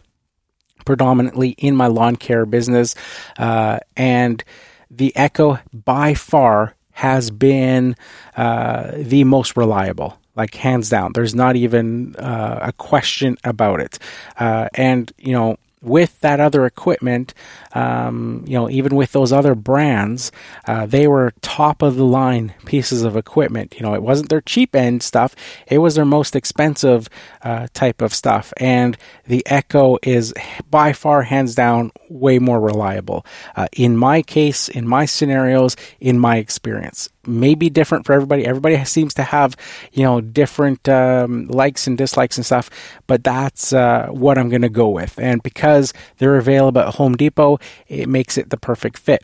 [0.83, 2.95] predominantly in my lawn care business,
[3.37, 4.43] and
[4.89, 7.95] the Echo by far has been
[8.35, 11.11] the most reliable like hands down.
[11.13, 13.99] There's not even uh, a question about it.
[14.37, 17.33] Uh, and you know, with that other equipment,
[17.73, 20.31] um, you know, even with those other brands,
[20.67, 23.75] uh, they were top of the line pieces of equipment.
[23.75, 25.35] You know, it wasn't their cheap end stuff;
[25.67, 27.09] it was their most expensive
[27.41, 28.53] uh, type of stuff.
[28.57, 30.33] And the Echo is
[30.69, 33.25] by far, hands down, way more reliable.
[33.55, 38.45] Uh, in my case, in my scenarios, in my experience, may be different for everybody.
[38.45, 39.55] Everybody seems to have,
[39.91, 42.69] you know, different um, likes and dislikes and stuff,
[43.07, 45.17] but that's uh, what I'm going to go with.
[45.19, 49.23] And because they're available at Home Depot, it makes it the perfect fit.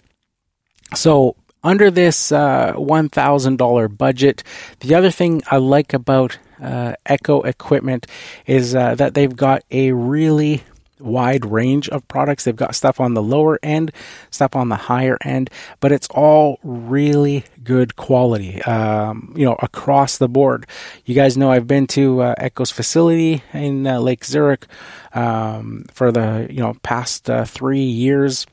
[0.96, 4.44] So, under this uh, $1,000 budget,
[4.80, 8.08] the other thing I like about uh, Echo equipment
[8.46, 10.64] is uh, that they've got a really
[11.00, 12.44] wide range of products.
[12.44, 13.92] They've got stuff on the lower end,
[14.30, 20.18] stuff on the higher end, but it's all really good quality, um, you know, across
[20.18, 20.66] the board.
[21.06, 24.66] You guys know I've been to uh, Echo's facility in uh, Lake Zurich
[25.14, 28.46] um, for the, you know, past uh, three years.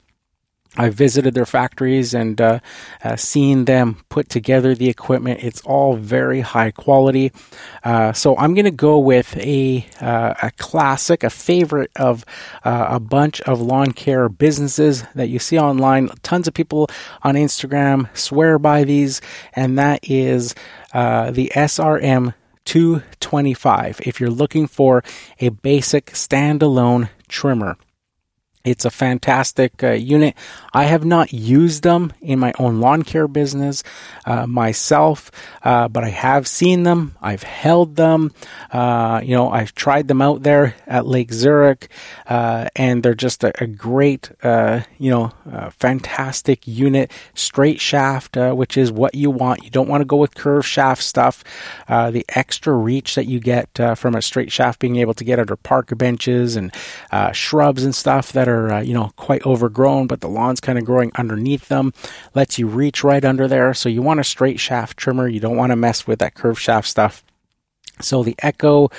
[0.76, 2.58] I visited their factories and uh,
[3.02, 5.42] uh, seen them put together the equipment.
[5.42, 7.32] It's all very high quality.
[7.84, 12.24] Uh, so I'm going to go with a uh, a classic, a favorite of
[12.64, 16.08] uh, a bunch of lawn care businesses that you see online.
[16.22, 16.88] Tons of people
[17.22, 19.20] on Instagram swear by these,
[19.52, 20.54] and that is
[20.92, 22.34] uh, the SRM
[22.64, 24.00] 225.
[24.04, 25.04] If you're looking for
[25.40, 27.76] a basic standalone trimmer.
[28.64, 30.35] It's a fantastic uh, unit.
[30.72, 33.83] I have not used them in my own lawn care business
[34.24, 35.31] uh, myself,
[35.62, 37.14] uh, but I have seen them.
[37.20, 38.33] I've held them.
[38.72, 41.90] Uh, you know, I've tried them out there at Lake Zurich,
[42.27, 45.33] uh, and they're just a, a great, uh, you know,
[45.77, 47.12] fantastic unit.
[47.35, 49.62] Straight shaft, which is what you want.
[49.62, 51.44] You don't want to go with curved shaft stuff.
[51.87, 55.55] the extra reach that you get from a straight shaft, being able to get under
[55.55, 56.74] park benches and
[57.35, 60.78] shrubs and stuff that are are, uh, you know, quite overgrown, but the lawn's kind
[60.78, 61.92] of growing underneath them.
[62.34, 63.74] Lets you reach right under there.
[63.74, 65.28] So you want a straight shaft trimmer.
[65.28, 67.24] You don't want to mess with that curved shaft stuff.
[68.00, 68.90] So the Echo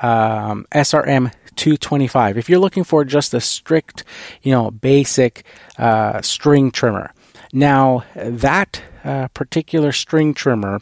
[0.00, 2.38] um, SRM 225.
[2.38, 4.04] If you're looking for just a strict,
[4.42, 5.44] you know, basic
[5.76, 7.12] uh, string trimmer,
[7.52, 10.80] Now, that uh, particular string trimmer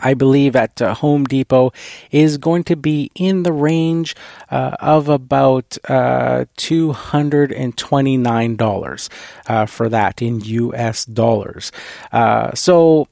[0.00, 1.72] I believe at uh, Home Depot
[2.10, 4.16] is going to be in the range
[4.50, 9.08] uh, of about uh, $229
[9.48, 11.70] uh, for that in US dollars.
[12.12, 13.08] Uh, so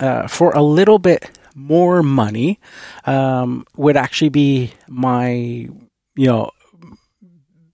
[0.00, 2.58] uh, for a little bit more money
[3.04, 5.68] um, would actually be my
[6.14, 6.50] you know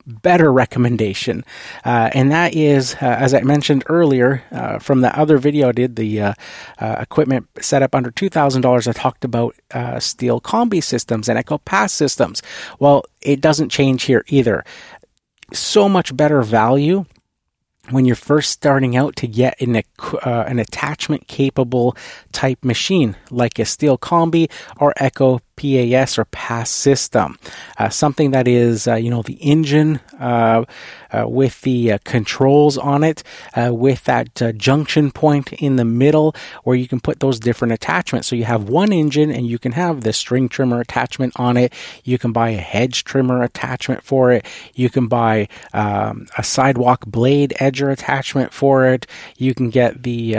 [0.09, 1.45] better recommendation,
[1.85, 5.73] uh, and that is, uh, as I mentioned earlier, uh, from the other video I
[5.73, 6.35] did, the uh,
[6.79, 8.89] uh, equipment set up under two thousand dollars.
[8.89, 12.43] I talked about uh, Stihl combi systems and Echo PAS systems.
[12.79, 14.65] Well, it doesn't change here either.
[15.53, 17.05] So much better value
[17.91, 21.97] when you're first starting out to get an, uh, an attachment capable
[22.33, 27.37] type machine like a Stihl combi or echo PAS or PAS system,
[27.79, 30.65] uh, something that is, uh, you know, the engine uh,
[31.11, 33.23] uh with the uh, controls on it,
[33.57, 38.29] with that junction point in the middle where you can put those different attachments.
[38.29, 41.73] So you have one engine and you can have the string trimmer attachment on it.
[42.05, 44.47] You can buy a hedge trimmer attachment for it.
[44.75, 49.07] You can buy um, a sidewalk blade edger attachment for it.
[49.37, 50.37] You can get the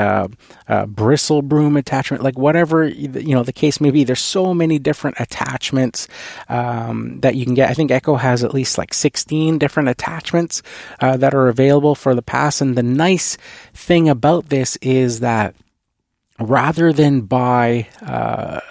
[0.88, 4.04] bristle broom attachment, like whatever, you know, the case may be.
[4.04, 6.08] There's so many different different attachments
[6.48, 7.70] um, that you can get.
[7.70, 10.62] I think Echo has at least like 16 different attachments
[11.00, 12.62] uh, that are available for the PAS.
[12.62, 13.38] And the nice
[13.74, 15.56] thing about this is that
[16.40, 18.62] rather than buy, uh,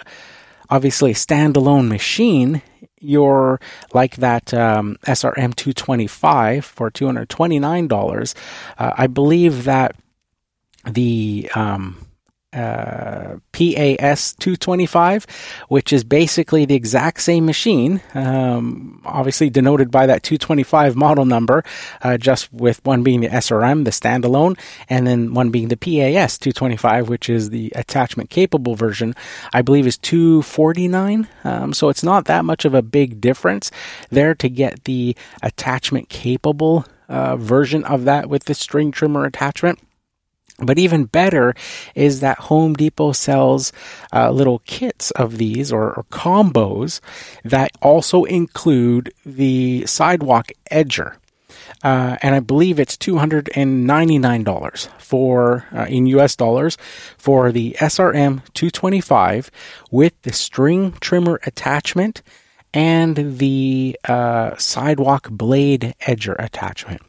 [0.69, 2.61] obviously, a standalone machine,
[3.01, 3.59] you're
[3.93, 8.35] like that um, SRM 225 for $229.
[8.77, 9.95] Uh, I believe that
[10.85, 12.08] the um,
[12.51, 15.27] uh, PAS 225,
[15.67, 21.63] which is basically the exact same machine, um, obviously denoted by that 225 model number,
[22.01, 24.57] uh, just with one being the SRM, the standalone,
[24.89, 29.13] and then one being the PAS 225, which is the attachment capable version,
[29.53, 31.27] I believe is 249.
[31.43, 33.69] Um, so it's not that much of a big difference
[34.09, 39.79] there to get the attachment capable uh, version of that with the string trimmer attachment.
[40.61, 41.55] But even better
[41.95, 43.71] is that Home Depot sells
[44.13, 46.99] uh, little kits of these or, or, combos
[47.43, 51.15] that also include the sidewalk edger.
[51.83, 56.77] Uh, and I believe it's $299 for uh, in US dollars
[57.17, 59.49] for the SRM 225
[59.91, 62.21] with the string trimmer attachment
[62.73, 67.01] and the uh, sidewalk blade edger attachment.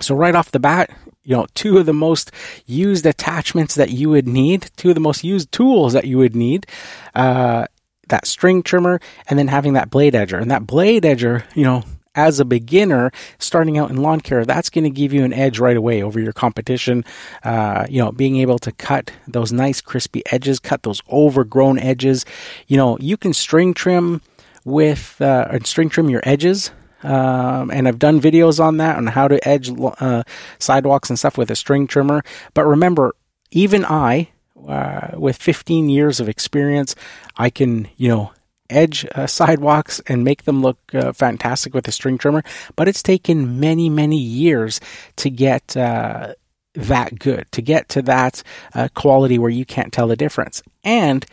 [0.00, 0.90] So right off the bat,
[1.24, 2.30] you know, two of the most
[2.66, 6.36] used attachments that you would need, two of the most used tools that you would
[6.36, 6.66] need,
[7.14, 7.66] uh,
[8.08, 10.40] that string trimmer, and then having that blade edger.
[10.40, 11.82] And that blade edger, you know,
[12.14, 15.58] as a beginner starting out in lawn care, that's going to give you an edge
[15.58, 17.04] right away over your competition.
[17.42, 22.24] Uh, you know, being able to cut those nice crispy edges, cut those overgrown edges.
[22.66, 24.22] You know, you can string trim
[24.64, 26.70] with uh, string trim your edges
[27.06, 30.24] um, and I've done videos on that on how to edge uh,
[30.58, 32.22] sidewalks and stuff with a string trimmer.
[32.52, 33.14] But remember,
[33.52, 34.30] even I,
[34.66, 36.96] uh, with 15 years of experience,
[37.36, 38.32] I can, you know,
[38.68, 42.42] edge uh, sidewalks and make them look uh, fantastic with a string trimmer.
[42.74, 44.80] But it's taken many, many years
[45.16, 46.34] to get uh,
[46.74, 48.42] that good, to get to that
[48.74, 50.60] uh, quality where you can't tell the difference.
[50.82, 51.24] And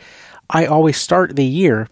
[0.48, 1.88] I always start the year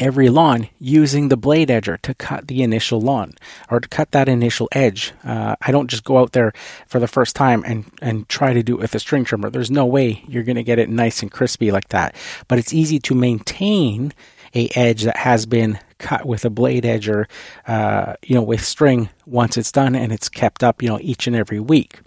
[0.00, 3.34] every lawn using the blade edger to cut the initial lawn
[3.70, 5.12] or to cut that initial edge.
[5.24, 6.52] Uh, I don't just go out there
[6.86, 9.50] for the first time and, and try to do it with a string trimmer.
[9.50, 12.14] There's no way you're going to get it nice and crispy like that.
[12.48, 14.12] But it's easy to maintain
[14.54, 17.26] a edge that has been cut with a blade edger,
[17.66, 21.26] uh, you know, with string once it's done and it's kept up, you know, each
[21.26, 22.00] and every week.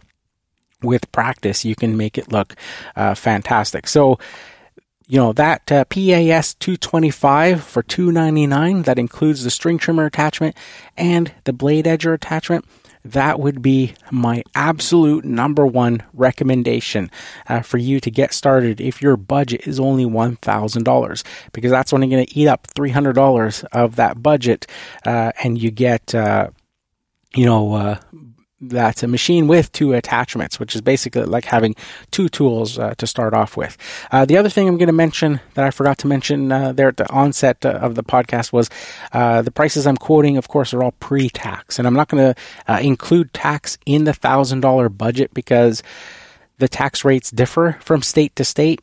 [0.84, 2.54] With practice, you can make it look
[2.96, 3.88] uh, fantastic.
[3.88, 4.20] So,
[5.08, 10.56] you know that uh, PAS 225 for 299 that includes the string trimmer attachment
[10.98, 12.66] and the blade edger attachment
[13.06, 17.12] that would be my absolute number one recommendation
[17.48, 22.08] uh, for you to get started if your budget is only $1,000 because that's only
[22.08, 24.66] going to eat up $300 of that budget
[25.06, 26.50] uh, and you get uh,
[27.36, 28.00] you know uh,
[28.70, 31.76] that's a machine with two attachments, which is basically like having
[32.12, 33.78] two tools uh, to start off with.
[34.12, 36.90] Uh, the other thing I'm going to mention that I forgot to mention uh, there
[36.90, 38.70] at the onset uh, of the podcast was
[39.14, 41.80] uh, the prices I'm quoting, of course, are all pre tax.
[41.80, 45.84] And I'm not going to uh, include tax in the $1,000 budget because
[46.58, 48.82] the tax rates differ from state to state.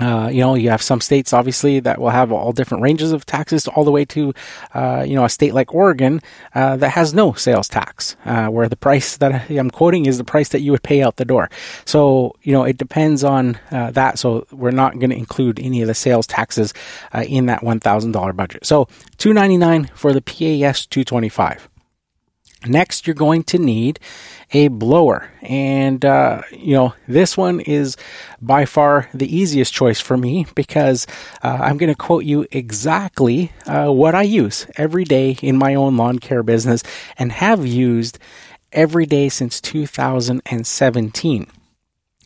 [0.00, 3.26] Uh, you know, you have some states obviously that will have all different ranges of
[3.26, 4.32] taxes, all the way to,
[4.74, 6.20] uh, you know, a state like Oregon
[6.54, 10.24] uh, that has no sales tax, uh, where the price that I'm quoting is the
[10.24, 11.50] price that you would pay out the door.
[11.84, 14.18] So, you know, it depends on uh, that.
[14.18, 16.74] So we're not going to include any of the sales taxes
[17.12, 18.66] uh, in that one thousand dollar budget.
[18.66, 21.68] So, two ninety nine for the PAS two twenty five.
[22.66, 24.00] Next, you're going to need
[24.52, 25.30] a blower.
[25.42, 27.96] And, uh, you know, this one is
[28.40, 31.06] by far the easiest choice for me because
[31.42, 35.76] uh, I'm going to quote you exactly uh, what I use every day in my
[35.76, 36.82] own lawn care business
[37.16, 38.18] and have used
[38.72, 41.46] every day since 2017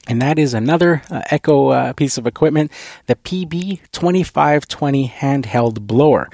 [0.09, 2.73] and that is another uh, Echo uh, piece of equipment,
[3.07, 6.29] the PB2520 handheld blower.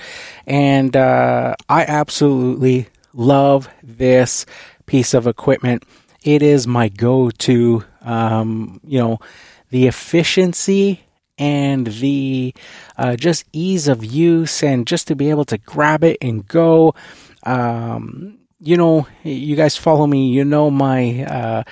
[0.46, 2.88] And uh, I absolutely
[3.18, 4.46] love this
[4.86, 5.82] piece of equipment.
[6.22, 9.18] It is my go to, um, you know,
[9.70, 11.00] the efficiency
[11.36, 12.54] and the
[12.96, 16.94] uh, just ease of use and just to be able to grab it and go.
[17.42, 21.62] Um, you know, you guys follow me, you know, my, uh,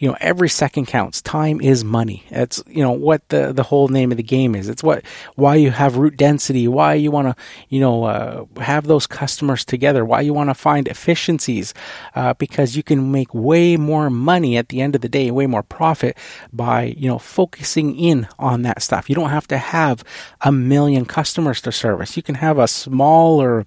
[0.00, 1.22] you know every second counts.
[1.22, 2.24] Time is money.
[2.30, 4.68] It's you know what the the whole name of the game is.
[4.68, 5.04] It's what
[5.36, 9.64] why you have route density why you want to you know uh, have those customers
[9.64, 11.74] together why you want to find efficiencies
[12.14, 15.46] uh, because you can make way more money at the end of the day way
[15.46, 16.16] more profit
[16.50, 19.10] by you know focusing in on that stuff.
[19.10, 20.02] You don't have to have
[20.40, 22.16] a million customers to service.
[22.16, 23.66] You can have a smaller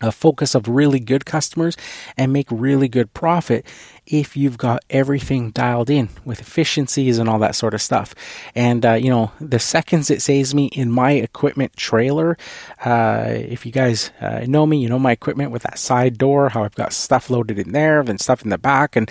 [0.00, 1.76] a focus of really good customers
[2.16, 3.66] and make really good profit
[4.06, 8.14] if you've got everything dialed in with efficiencies and all that sort of stuff.
[8.54, 12.38] And, uh, you know, the seconds it saves me in my equipment trailer,
[12.84, 16.48] uh, if you guys uh, know me, you know my equipment with that side door,
[16.48, 18.96] how I've got stuff loaded in there, then stuff in the back.
[18.96, 19.10] And,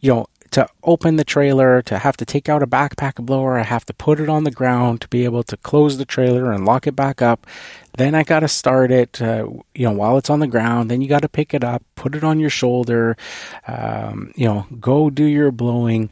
[0.00, 3.64] you know, to open the trailer, to have to take out a backpack blower, I
[3.64, 6.64] have to put it on the ground to be able to close the trailer and
[6.64, 7.44] lock it back up.
[7.98, 10.92] Then I got to start it, uh, you know, while it's on the ground.
[10.92, 13.16] Then you got to pick it up, put it on your shoulder,
[13.66, 16.10] um, you know, go do your blowing,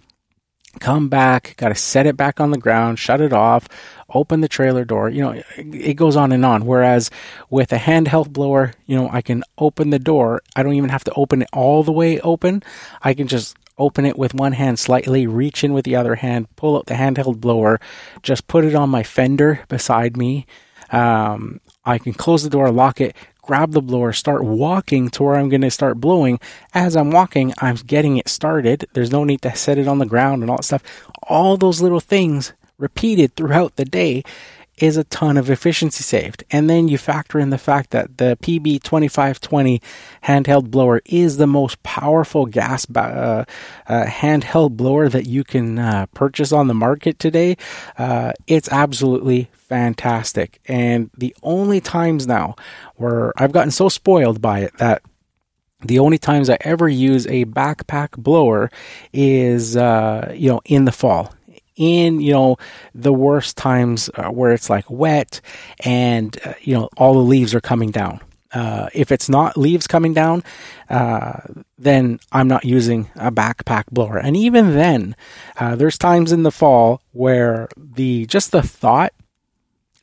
[0.81, 3.69] come back, got to set it back on the ground, shut it off,
[4.13, 5.09] open the trailer door.
[5.09, 6.67] You know, it goes on and on.
[6.67, 7.11] Whereas
[7.49, 10.43] with a handheld blower, you know, I can open the door.
[10.57, 12.65] I don't even have to open it all the way open.
[13.03, 16.55] I can just open it with one hand slightly, reach in with the other hand,
[16.57, 17.81] pull out the handheld blower,
[18.23, 20.47] just put it on my fender beside me.
[20.91, 25.35] Um, I can close the door, lock it, grab the blower, start walking to where
[25.35, 26.39] I'm going to start blowing.
[26.75, 28.87] As I'm walking, I'm getting it started.
[28.93, 30.83] There's no need to set it on the ground and all that stuff.
[31.25, 34.23] All those little things repeated throughout the day
[34.79, 36.45] is a ton of efficiency saved.
[36.51, 39.83] And then you factor in the fact that the PB2520
[40.25, 43.45] handheld blower is the most powerful gas uh,
[43.87, 47.57] uh, handheld blower that you can uh, purchase on the market today.
[47.99, 50.61] Uh, it's absolutely fantastic.
[50.67, 52.57] And the only times now
[52.97, 55.03] where I've gotten so spoiled by it that
[55.85, 58.71] the only times I ever use a backpack blower
[59.13, 61.35] is, uh, you know, in the fall
[61.77, 62.57] in you know
[62.95, 65.41] the worst times uh, where it's like wet
[65.81, 68.21] and uh, you know all the leaves are coming down.
[68.53, 70.45] Uh, if it's not leaves coming down
[70.91, 71.41] uh,
[71.79, 74.19] then i'm not using a backpack blower.
[74.19, 75.17] And even then
[75.57, 79.15] uh, there's times in the fall where the just the thought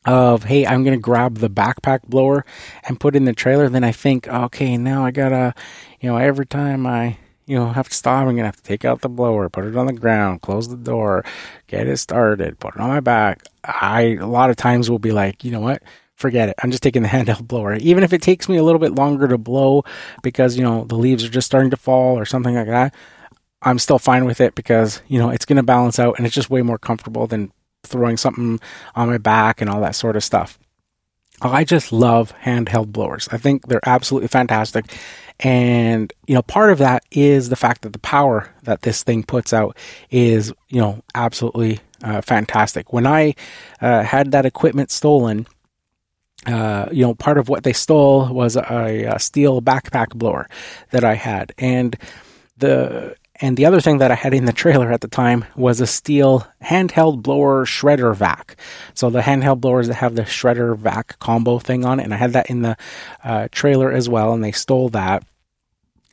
[0.05, 2.45] of hey i'm going to grab the backpack blower
[2.88, 5.53] and put in the trailer then i think okay now i gotta
[5.99, 7.17] you know every time i
[7.49, 8.27] you know, have to stop.
[8.27, 10.77] I'm gonna have to take out the blower, put it on the ground, close the
[10.77, 11.25] door,
[11.65, 13.41] get it started, put it on my back.
[13.63, 15.81] I a lot of times will be like, you know what?
[16.13, 16.55] Forget it.
[16.61, 17.73] I'm just taking the handheld blower.
[17.73, 19.83] Even if it takes me a little bit longer to blow
[20.21, 22.93] because, you know, the leaves are just starting to fall or something like that,
[23.63, 26.35] I'm still fine with it because, you know, it's going to balance out and it's
[26.35, 27.51] just way more comfortable than
[27.83, 28.59] throwing something
[28.95, 30.59] on my back and all that sort of stuff.
[31.41, 33.29] I just love handheld blowers.
[33.31, 34.85] I think they're absolutely fantastic.
[35.39, 39.23] And, you know, part of that is the fact that the power that this thing
[39.23, 39.77] puts out
[40.11, 42.91] is, you know, absolutely uh, fantastic.
[42.91, 43.35] When I
[43.81, 45.47] uh, had that equipment stolen,
[46.45, 50.47] uh, you know, part of what they stole was a, a, Stihl backpack blower
[50.91, 51.53] that I had.
[51.57, 51.97] And
[52.57, 55.79] the and the other thing that I had in the trailer at the time was
[55.79, 58.57] a Stihl handheld blower shredder vac.
[58.93, 62.17] So the handheld blowers that have the shredder vac combo thing on it, and I
[62.17, 62.77] had that in the
[63.23, 65.23] uh, trailer as well, and they stole that.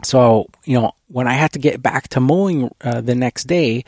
[0.04, 3.84] So, you know, when I had to get back to mowing uh, the next day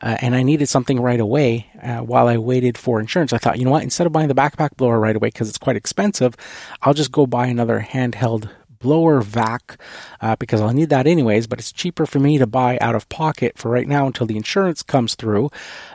[0.00, 3.58] uh, and I needed something right away uh, while I waited for insurance, I thought,
[3.58, 6.34] you know what, instead of buying the backpack blower right away because it's quite expensive,
[6.82, 8.50] I'll just go buy another handheld
[8.82, 9.80] blower vac
[10.20, 13.08] uh, because I'll need that anyways, but it's cheaper for me to buy out of
[13.08, 15.50] pocket for right now until the insurance comes through.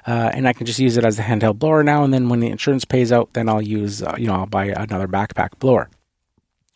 [0.07, 2.03] Uh, and I can just use it as a handheld blower now.
[2.03, 4.65] And then when the insurance pays out, then I'll use, uh, you know, I'll buy
[4.65, 5.89] another backpack blower.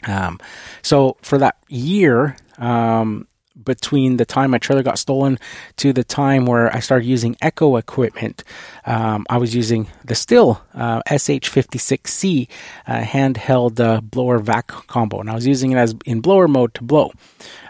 [0.07, 0.39] Um,
[0.81, 3.27] so for that year, um,
[3.63, 5.39] between the time my trailer got stolen
[5.77, 8.43] to the time where I started using Echo equipment,
[8.85, 12.47] um, I was using the Stihl uh, SH56C
[12.87, 16.73] uh, handheld uh, blower vac combo, and I was using it as in blower mode
[16.75, 17.11] to blow.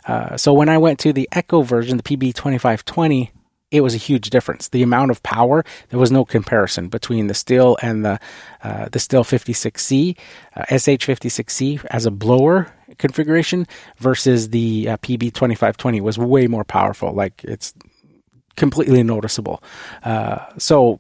[0.05, 3.29] Uh, so when I went to the Echo version, the PB2520,
[3.71, 4.67] it was a huge difference.
[4.67, 8.19] The amount of power, there was no comparison between the Stihl and the
[8.63, 10.17] uh, the Stihl 56C,
[10.55, 17.11] uh, SH56C as a blower configuration versus the uh, PB2520 was way more powerful.
[17.11, 17.73] Like it's
[18.55, 19.61] completely noticeable.
[20.03, 20.99] Uh, so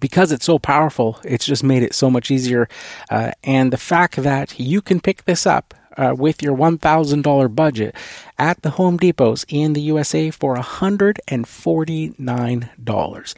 [0.00, 2.68] because it's so powerful, it's just made it so much easier.
[3.10, 7.94] Uh, and the fact that you can pick this up uh, with your $1,000 budget
[8.38, 13.34] at the Home Depots in the USA for $149.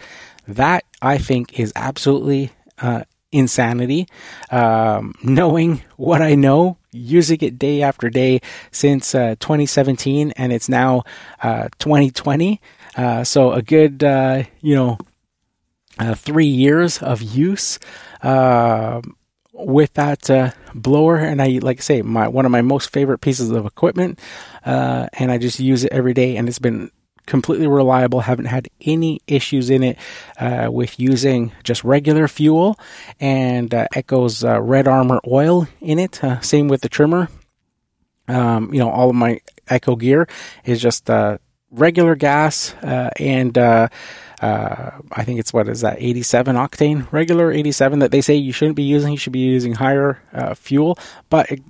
[0.48, 2.50] That, I think, is absolutely
[2.82, 4.08] uh, insanity.
[4.50, 10.68] Um, knowing what I know, using it day after day since uh, 2017, and it's
[10.68, 11.02] now
[11.42, 12.60] 2020.
[12.96, 14.98] Uh, uh, so a good, uh, you know,
[16.14, 17.78] three years of use.
[18.22, 19.16] Um,
[19.52, 23.18] with that uh, blower, and I like I say, my one of my most favorite
[23.18, 24.18] pieces of equipment,
[24.64, 26.90] uh, and I just use it every day, and it's been
[27.30, 28.20] completely reliable.
[28.20, 29.96] Haven't had any issues in it
[30.38, 32.78] uh, with using just regular fuel,
[33.20, 36.22] and uh, Echo's uh, Red Armor oil in it.
[36.22, 37.28] Uh, same with the trimmer.
[38.28, 40.28] Um, you know, all of my Echo gear
[40.64, 41.08] is just
[41.70, 43.88] regular gas and uh,
[45.12, 48.76] I think it's what is that 87 octane regular 87 that they say you shouldn't
[48.76, 49.12] be using.
[49.12, 51.60] You should be using higher uh, fuel, but it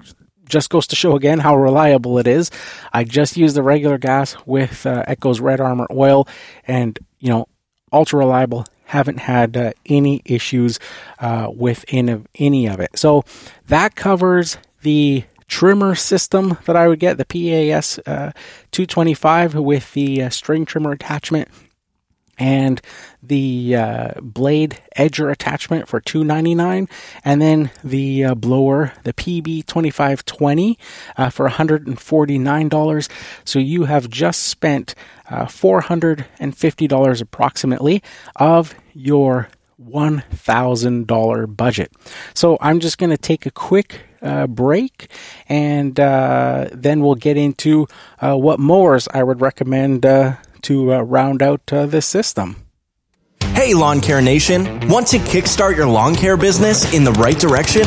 [0.51, 2.51] just goes to show again how reliable it is.
[2.93, 6.29] I just use the regular gas with uh, Echo's Red Armor oil,
[6.67, 7.49] and you know,
[7.93, 8.67] ultra reliable.
[8.85, 10.81] Haven't had uh, any issues
[11.21, 12.99] uh, with any of, any of it.
[12.99, 13.25] So
[13.69, 18.33] that covers the trimmer system that I would get, the PAS uh,
[18.73, 21.49] 225 with the uh, string trimmer attachment
[22.41, 22.81] and
[23.23, 26.89] the uh, blade edger attachment for 299
[27.23, 30.77] and then the uh, blower the pb2520
[31.17, 33.09] uh, for $149
[33.45, 34.95] so you have just spent
[35.29, 38.03] uh, $450 approximately
[38.37, 39.49] of your
[39.81, 41.93] $1000 budget.
[42.35, 45.11] So i'm just going to take a quick uh, break,
[45.49, 47.87] and uh, then we'll get into
[48.21, 52.57] uh, what mowers I would recommend uh, to uh, round out uh, this system.
[53.55, 54.89] Hey, Lawn Care Nation!
[54.89, 57.83] Want to kickstart your lawn care business in the right direction?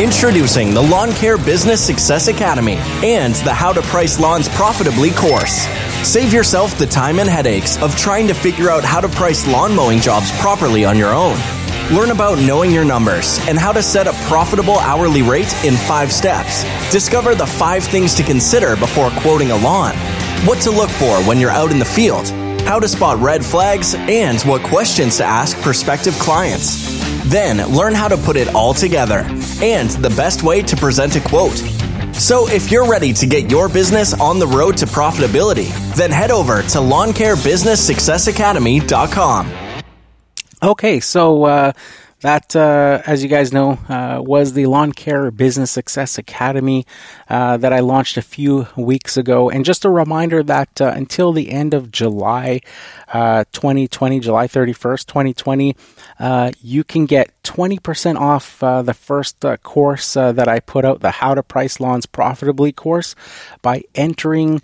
[0.00, 5.66] Introducing the Lawn Care Business Success Academy and the How to Price Lawns Profitably course.
[6.06, 9.74] Save yourself the time and headaches of trying to figure out how to price lawn
[9.74, 11.36] mowing jobs properly on your own.
[11.92, 16.12] Learn about knowing your numbers and how to set a profitable hourly rate in five
[16.12, 16.62] steps.
[16.92, 19.94] Discover the five things to consider before quoting a lawn
[20.46, 22.28] what to look for when you're out in the field,
[22.62, 26.98] how to spot red flags, and what questions to ask prospective clients.
[27.30, 29.24] Then learn how to put it all together
[29.62, 31.56] and the best way to present a quote.
[32.14, 36.30] So if you're ready to get your business on the road to profitability, then head
[36.30, 39.52] over to lawncarebusinesssuccessacademy.com.
[40.60, 41.72] Okay, so uh,
[42.20, 46.84] that, uh, as you guys know, uh, was the Lawn Care Business Success Academy
[47.28, 49.48] uh, that I launched a few weeks ago.
[49.48, 52.60] And just a reminder that uh, until the end of July
[53.12, 55.76] 2020, uh, July 31st, 2020,
[56.18, 61.34] uh, you can get 20% off the first course that I put out, the How
[61.34, 63.14] to Price Lawns Profitably course,
[63.62, 64.60] by entering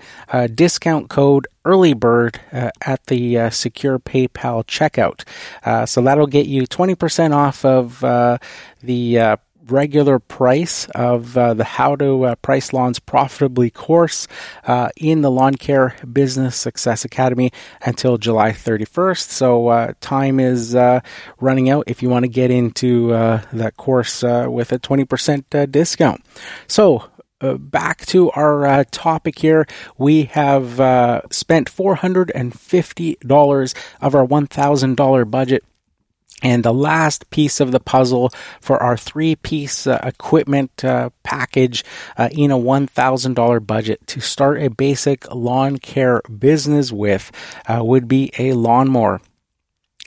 [0.55, 5.25] discount code early bird uh, at the uh, secure PayPal checkout.
[5.65, 8.39] Uh, so that'll get you 20% off of uh,
[8.83, 9.37] the uh,
[9.67, 14.29] regular price of uh, the How to Price Lawns Profitably course
[14.97, 17.51] in the Lawn Care Business Success Academy
[17.81, 19.31] until July 31st.
[19.31, 20.75] So time is
[21.41, 26.23] running out if you want to get into that course with a 20% discount.
[26.67, 27.09] So
[27.45, 29.66] uh, back to our uh, topic here.
[29.99, 35.62] We have uh, spent $450 of our $1,000 budget.
[36.42, 38.30] And the last piece of the puzzle
[38.61, 41.84] for our three piece uh, equipment uh, package
[42.18, 47.30] in a $1,000 budget to start a basic lawn care business with
[47.68, 49.22] would be a lawnmower.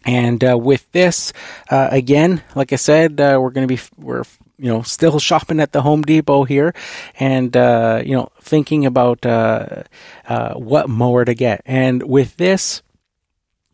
[0.05, 1.33] And uh, with this,
[1.69, 4.23] uh, again, like I said, uh, we're going to be we're
[4.57, 6.73] you know, still shopping at the Home Depot here,
[7.19, 9.83] and uh, you know, thinking about uh,
[10.27, 11.61] uh, what mower to get.
[11.65, 12.81] And with this,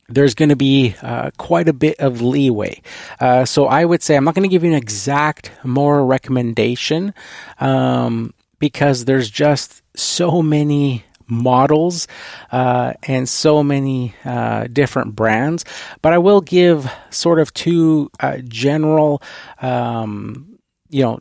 [0.10, 2.82] there's going to be uh, quite a bit of leeway.
[3.20, 7.14] Uh, so I would say I'm not going to give you an exact mower recommendation
[7.60, 12.08] um, because there's just so many models
[12.52, 15.66] uh, and so many uh, different brands.
[16.02, 19.22] But I will give sort of two uh, general,
[19.62, 20.53] um,
[20.94, 21.20] you know,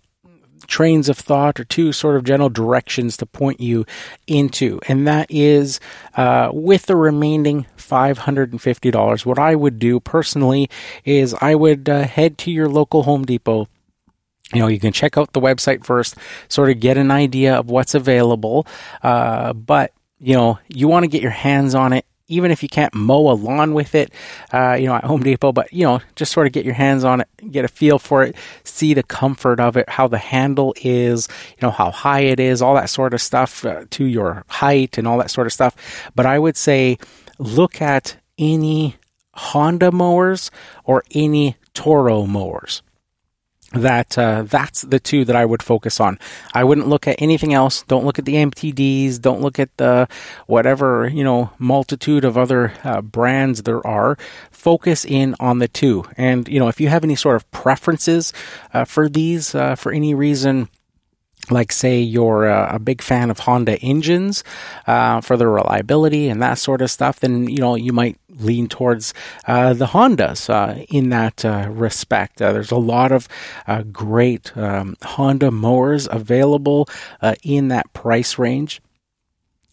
[0.66, 3.85] trains of thought or two sort of general directions to point you
[4.27, 4.81] into.
[4.89, 5.81] And that is
[6.16, 9.27] uh, with the remaining $550.
[9.27, 10.70] What I would do personally
[11.05, 13.68] is I would uh, head to your local Home Depot
[14.53, 16.16] you know, you can check out the website first,
[16.49, 18.66] sort of get an idea of what's available.
[19.03, 22.68] Uh, but, you know, you want to get your hands on it, even if you
[22.68, 24.12] can't mow a lawn with it,
[24.53, 27.05] uh, you know, at Home Depot, but, you know, just sort of get your hands
[27.05, 30.74] on it, get a feel for it, see the comfort of it, how the handle
[30.83, 34.45] is, you know, how high it is, all that sort of stuff uh, to your
[34.49, 35.76] height and all that sort of stuff.
[36.14, 36.99] But I would say
[37.39, 38.97] look at any
[39.35, 40.51] Honda mowers
[40.85, 42.83] or any Toro mowers
[43.73, 46.18] that uh, that's the two that I would focus on.
[46.55, 47.83] I wouldn't look at anything else.
[47.83, 49.20] Don't look at the MTDs.
[49.20, 50.09] Don't look at the
[50.47, 54.16] whatever you know multitude of other uh, brands there are.
[54.51, 56.05] Focus in on the two.
[56.16, 58.33] And you know if you have any sort of preferences
[58.75, 60.68] uh, for these uh, for any reason
[61.51, 64.45] like say you're a, a, big fan of Honda engines
[64.87, 68.68] uh, for the reliability and that sort of stuff, then you know you might lean
[68.68, 69.14] towards
[69.47, 72.41] uh, the Hondas uh, in that uh, respect.
[72.41, 73.28] Uh, there's a lot of
[73.66, 76.89] uh, great um, Honda mowers available
[77.43, 78.80] in that price range.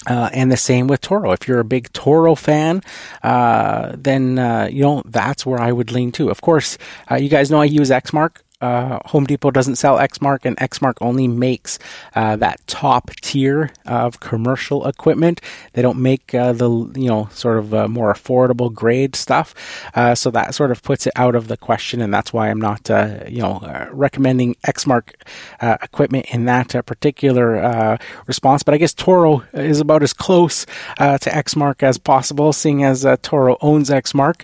[0.07, 1.33] Uh, and the same with Toro.
[1.33, 2.81] If you're a big Toro fan,
[3.21, 6.29] uh, then uh, you know that's where I would lean to.
[6.29, 6.77] Of course,
[7.17, 11.27] you guys know I use Exmark uh, Home Depot doesn't sell Exmark, and Exmark only
[11.27, 11.79] makes
[12.15, 15.39] uh, that top tier of commercial equipment.
[15.73, 19.55] They don't make uh, the you know sort of uh, more affordable grade stuff.
[19.95, 22.59] Uh, so that sort of puts it out of the question, and that's why I'm
[22.59, 25.13] not uh, you know recommending Exmark
[25.61, 27.97] equipment in that particular
[28.27, 28.63] response.
[28.63, 30.65] But I guess Toro is about as close
[30.97, 34.41] to Exmark as possible, seeing as Toro owns Exmark.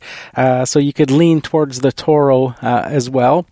[0.65, 3.45] so you could lean towards the Toro as well.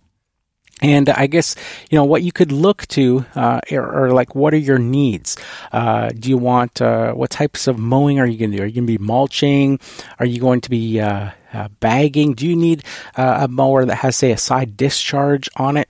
[0.84, 1.56] And I guess,
[1.90, 5.38] you know, what you could look to, uh, or, like, what are your needs?
[5.72, 8.64] Uh, do you want, uh, what types of mowing are you going to do?
[8.64, 9.80] Are you going to be mulching?
[10.20, 12.34] Are you going to be, uh, uh, bagging?
[12.34, 12.84] Do you need
[13.16, 15.90] uh, a mower that has, say, a side discharge on it?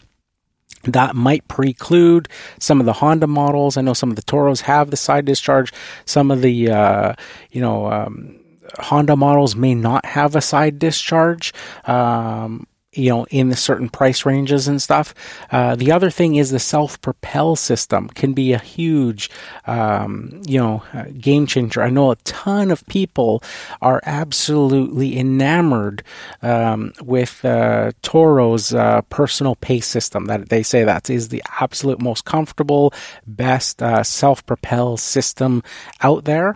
[0.84, 2.30] That might preclude
[2.60, 3.78] some of the Honda models.
[3.78, 5.74] I know some of the Toros have the side discharge.
[6.06, 8.40] Some of the, you know, um,
[8.78, 11.52] Honda models may not have a side discharge.
[11.86, 15.14] Um, you know, in the certain price ranges and stuff.
[15.52, 19.30] Uh, the other thing is the self-propel system can be a huge,
[19.68, 21.82] um, you know, uh, game changer.
[21.82, 23.44] I know a ton of people
[23.82, 26.04] are absolutely enamored
[26.42, 30.26] um, with uh, Toro's uh, personal pace system.
[30.26, 32.94] That they say that is the absolute most comfortable,
[33.26, 35.64] best uh, self-propel system
[36.02, 36.56] out there.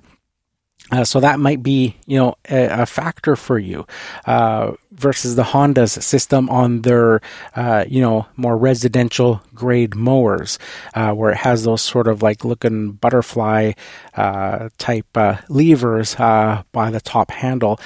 [0.92, 3.86] Uh, so that might be, you know, a, a factor for you
[4.26, 7.20] uh, versus the Honda's system on their,
[7.56, 10.58] uh, you know, more residential grade mowers,
[10.94, 13.74] uh, where it has those sort of like looking butterfly
[14.16, 17.80] uh, type uh, levers by the top handle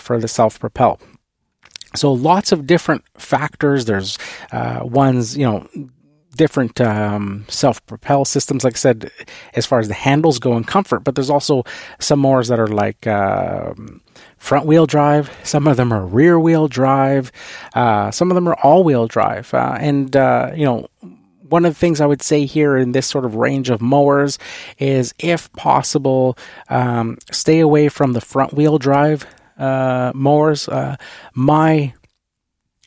[0.00, 1.00] for the self propel.
[1.94, 3.86] So lots of different factors.
[3.86, 4.18] There's
[4.52, 5.66] ones, you know
[6.36, 9.10] different um, self-propel systems like i said
[9.54, 11.62] as far as the handles go and comfort but there's also
[11.98, 13.72] some mowers that are like uh,
[14.42, 15.30] front wheel drive.
[15.44, 17.30] Some of them are rear wheel drive.
[17.74, 19.54] Uh, some of them are all wheel drive.
[19.54, 20.88] Uh, and uh, you know
[21.48, 24.38] one of the things I would say here in this sort of range of mowers
[24.78, 26.38] is, if possible,
[26.70, 29.26] um, stay away from the front wheel drive
[29.58, 30.66] uh, mowers.
[30.66, 30.96] Uh,
[31.34, 31.92] my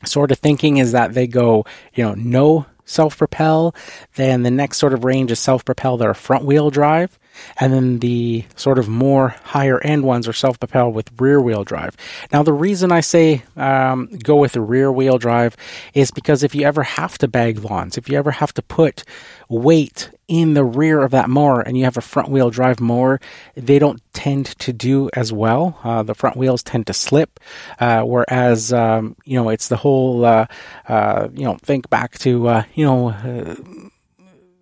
[0.04, 3.74] sort of thinking is that they go, you know, no self propel.
[4.14, 7.18] Then the next sort of range is self propel that are front wheel drive.
[7.58, 11.64] And then the sort of more higher end ones are self propelled with rear wheel
[11.64, 11.96] drive.
[12.32, 15.56] Now, the reason I say um, go with the rear wheel drive
[15.94, 19.04] is because if you ever have to bag lawns, if you ever have to put
[19.48, 23.20] weight in the rear of that mower and you have a front wheel drive mower,
[23.54, 25.78] they don't tend to do as well.
[25.84, 27.38] Uh, the front wheels tend to slip,
[27.78, 30.46] uh, whereas, um, you know, it's the whole, uh,
[30.88, 33.54] uh you know, think back to, uh, you know, uh,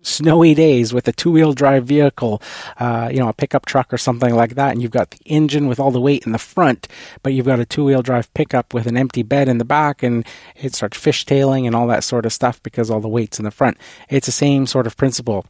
[0.05, 2.41] snowy days with a two wheel drive vehicle,
[2.77, 5.67] uh, you know, a pickup truck or something like that, and you've got the engine
[5.67, 6.87] with all the weight in the front,
[7.23, 10.03] but you've got a two wheel drive pickup with an empty bed in the back,
[10.03, 10.25] and
[10.55, 13.51] it starts fishtailing and all that sort of stuff because all the weight's in the
[13.51, 13.77] front.
[14.09, 15.45] It's the same sort of principle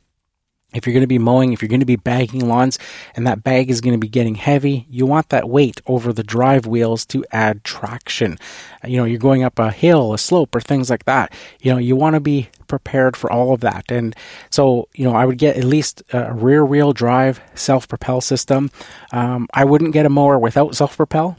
[0.75, 2.77] if you're going to be mowing, if you're going to be bagging lawns,
[3.15, 6.23] and that bag is going to be getting heavy, you want that weight over the
[6.23, 8.37] drive wheels to add traction.
[8.83, 11.33] You know, you're going up a hill, a slope, or things like that.
[11.61, 13.86] You know, you want to be prepared for all of that.
[13.89, 14.15] And
[14.49, 18.69] so, you know, I would get at least a rear wheel drive self propel system.
[19.11, 21.38] Um, I wouldn't get a mower without self propel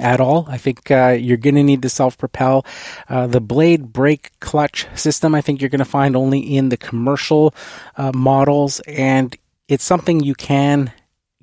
[0.00, 0.46] at all.
[0.48, 2.66] I think uh, you're going to need the self propel.
[3.08, 6.76] Uh, the blade brake clutch system, I think you're going to find only in the
[6.76, 7.54] commercial
[7.96, 9.34] uh, models, and
[9.68, 10.92] it's something you can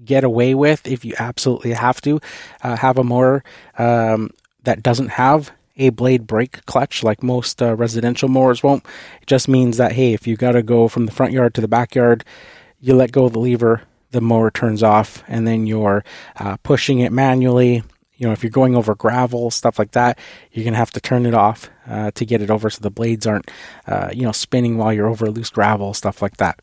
[0.03, 2.19] get away with if you absolutely have to
[2.61, 3.43] uh, have a mower
[3.79, 4.29] um,
[4.63, 8.85] that doesn't have a blade brake clutch like most uh, residential mowers won't.
[9.21, 11.61] It just means that, hey, if you got to go from the front yard to
[11.61, 12.23] the backyard,
[12.79, 13.83] you let go of the lever.
[14.11, 16.03] The mower turns off, and then you're
[16.37, 17.83] uh, pushing it manually
[18.17, 20.17] you know, if you're going over gravel, stuff like that,
[20.51, 22.89] you're going to have to turn it off uh, to get it over so the
[22.89, 23.49] blades aren't,
[23.85, 26.59] uh, you know, spinning while you're over loose gravel, stuff like that.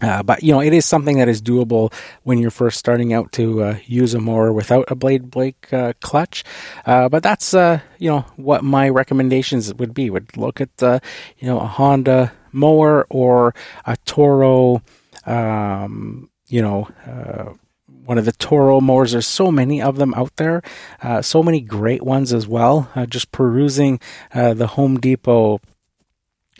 [0.00, 1.92] Uh, but you know, it is something that is doable
[2.22, 5.92] when you're first starting out to uh, use a mower without a blade brake uh,
[6.00, 6.44] clutch.
[6.86, 10.08] Uh, but that's you know what my recommendations would be.
[10.10, 13.54] Would look at you know a Honda mower or
[13.86, 14.82] a Toro,
[15.26, 16.88] um, you know
[18.08, 19.12] one of the Toro mowers.
[19.12, 20.62] There's so many of them out there,
[21.02, 22.90] uh, so many great ones as well.
[22.94, 24.00] Uh, just perusing
[24.32, 25.60] uh, the Home Depot,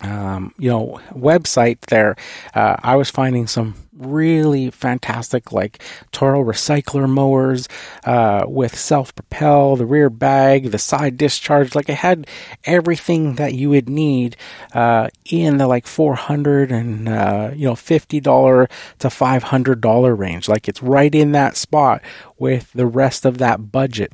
[0.02, 2.16] um, you know, website there,
[2.54, 5.82] uh, I was finding some really fantastic like
[6.12, 7.68] Toro recycler mowers
[8.04, 11.74] uh, with self propel, the rear bag, the side discharge.
[11.74, 12.26] Like it had
[12.64, 14.36] everything that you would need
[14.72, 18.68] uh, in the like four hundred and uh, you know fifty dollar
[19.00, 20.48] to five hundred dollar range.
[20.48, 22.02] Like it's right in that spot
[22.38, 24.12] with the rest of that budget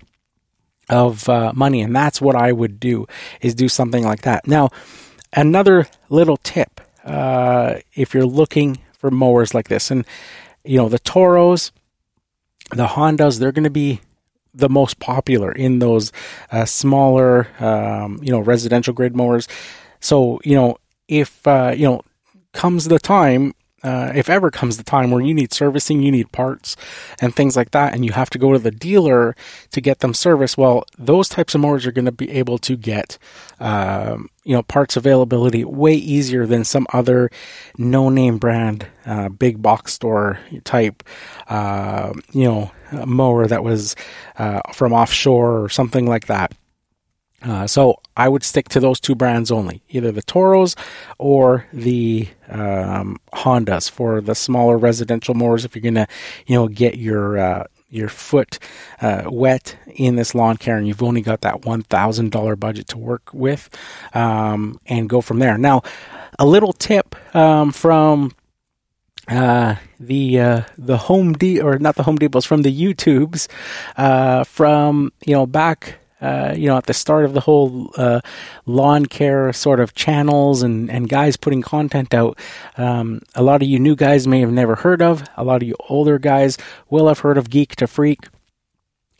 [0.89, 3.07] of uh, money, and that's what I would do
[3.41, 4.47] is do something like that.
[4.47, 4.71] Now,
[5.35, 6.81] another little tip.
[7.05, 9.91] Uh, if you're looking for mowers like this.
[9.91, 10.07] And,
[10.65, 11.73] you know, the Toros,
[12.71, 14.01] the Hondas, they're going to be
[14.55, 16.11] the most popular in those
[16.51, 19.47] uh, smaller, um, you know, residential grade mowers.
[20.01, 22.01] So, you know, if, uh, you know,
[22.55, 23.53] comes the time
[23.85, 26.75] uh, if ever comes the time where you need servicing, you need parts
[27.21, 29.37] and things like that, and you have to go to the dealer
[29.71, 32.77] to get them serviced, well, those types of mowers are going to be able to
[32.77, 33.19] get,
[33.61, 37.31] um, you know, parts availability way easier than some other
[37.79, 41.03] no-name brand, uh, big box store type,
[41.49, 42.71] uh, you know,
[43.07, 43.95] mower that was
[44.39, 46.55] uh, from offshore or something like that.
[47.45, 50.75] Uh, so I would stick to those two brands only, either the Toros
[51.19, 55.65] or the um, Hondas for the smaller residential mowers.
[55.65, 56.09] If you're gonna,
[56.47, 58.59] you know, get your uh, your foot
[59.01, 62.89] uh, wet in this lawn care, and you've only got that one thousand dollar budget
[62.89, 63.69] to work with,
[64.15, 65.59] um, and go from there.
[65.59, 65.83] Now,
[66.39, 68.33] a little tip um, from
[69.29, 73.49] uh, the uh, the Home D or not the Home Depots from the YouTubes
[73.97, 78.21] uh, from you know back uh, you know, at the start of the whole uh,
[78.65, 82.39] lawn care sort of channels and, and guys putting content out,
[82.79, 85.23] um, a lot of you new guys may have never heard of.
[85.37, 86.57] A lot of you older guys
[86.89, 88.29] will have heard of Geek to Freak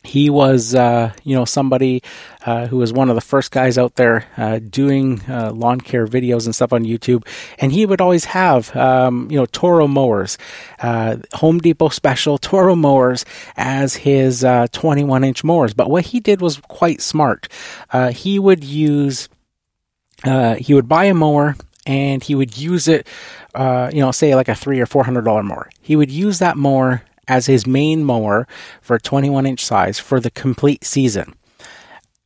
[0.05, 2.01] he was, uh, you know, somebody
[2.45, 6.07] uh, who was one of the first guys out there uh, doing uh, lawn care
[6.07, 7.27] videos and stuff on YouTube.
[7.59, 10.37] And he would always have, um, you know, Toro mowers,
[10.79, 13.25] uh, Home Depot special Toro mowers
[13.57, 15.73] as his uh, 21 inch mowers.
[15.73, 17.47] But what he did was quite smart.
[18.11, 19.29] he would use,
[20.23, 21.55] he would buy a mower
[21.87, 23.07] and he would use it,
[23.55, 25.69] you know, say like a three or four hundred dollar mower.
[25.81, 28.47] He would use that mower as his main mower
[28.81, 31.35] for 21 inch size for the complete season.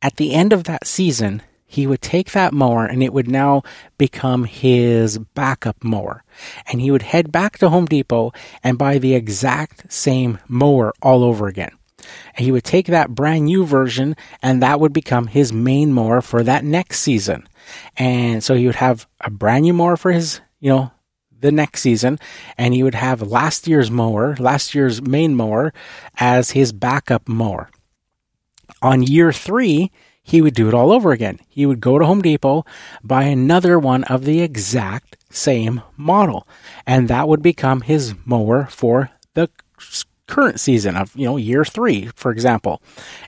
[0.02, 3.62] At the end of that season, he would take that mower and it would now
[3.96, 6.24] become his backup mower.
[6.66, 8.32] And he would head back to Home Depot
[8.64, 11.70] and buy the exact same mower all over again.
[12.34, 16.20] And he would take that brand new version and that would become his main mower
[16.20, 17.46] for that next season.
[17.96, 20.90] And so he would have a brand new mower for his, you know,
[21.40, 22.18] the next season,
[22.56, 25.72] and he would have last year's mower, last year's main mower,
[26.16, 27.70] as his backup mower.
[28.82, 29.90] On year three,
[30.22, 31.40] he would do it all over again.
[31.48, 32.64] He would go to Home Depot,
[33.02, 36.46] buy another one of the exact same model,
[36.86, 39.48] and that would become his mower for the
[40.30, 42.80] current season of, you know, year three, for example.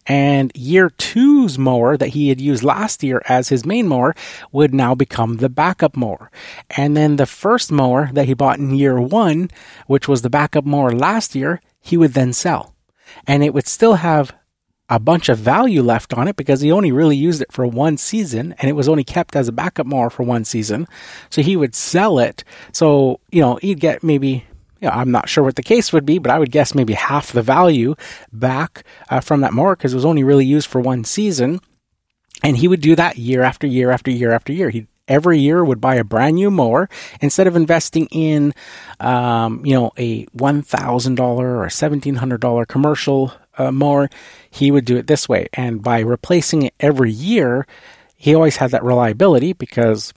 [0.06, 4.14] And year two's mower that he had used last year as his main mower
[4.52, 6.30] would now become the backup mower.
[6.70, 9.50] And then the first mower that he bought in year one,
[9.86, 12.74] which was the backup mower last year, he would then sell.
[13.26, 14.32] And it would still have
[14.88, 17.96] a bunch of value left on it because he only really used it for one
[17.96, 20.86] season and it was only kept as a backup mower for one season.
[21.30, 22.44] So he would sell it.
[22.72, 24.44] So, you know, he'd get maybe,
[24.82, 26.94] you know, I'm not sure what the case would be, but I would guess maybe
[26.94, 27.94] half the value
[28.32, 31.60] back uh, from that mower because it was only really used for one season.
[32.42, 34.70] And he would do that year after year after year after year.
[34.70, 36.88] He every year would buy a brand new mower
[37.20, 38.54] instead of investing in,
[38.98, 44.10] um, you know, a one thousand dollar or seventeen hundred dollar commercial uh, mower
[44.50, 45.48] he would do it this way.
[45.52, 47.68] And by replacing it every year,
[48.16, 50.12] he always had that reliability because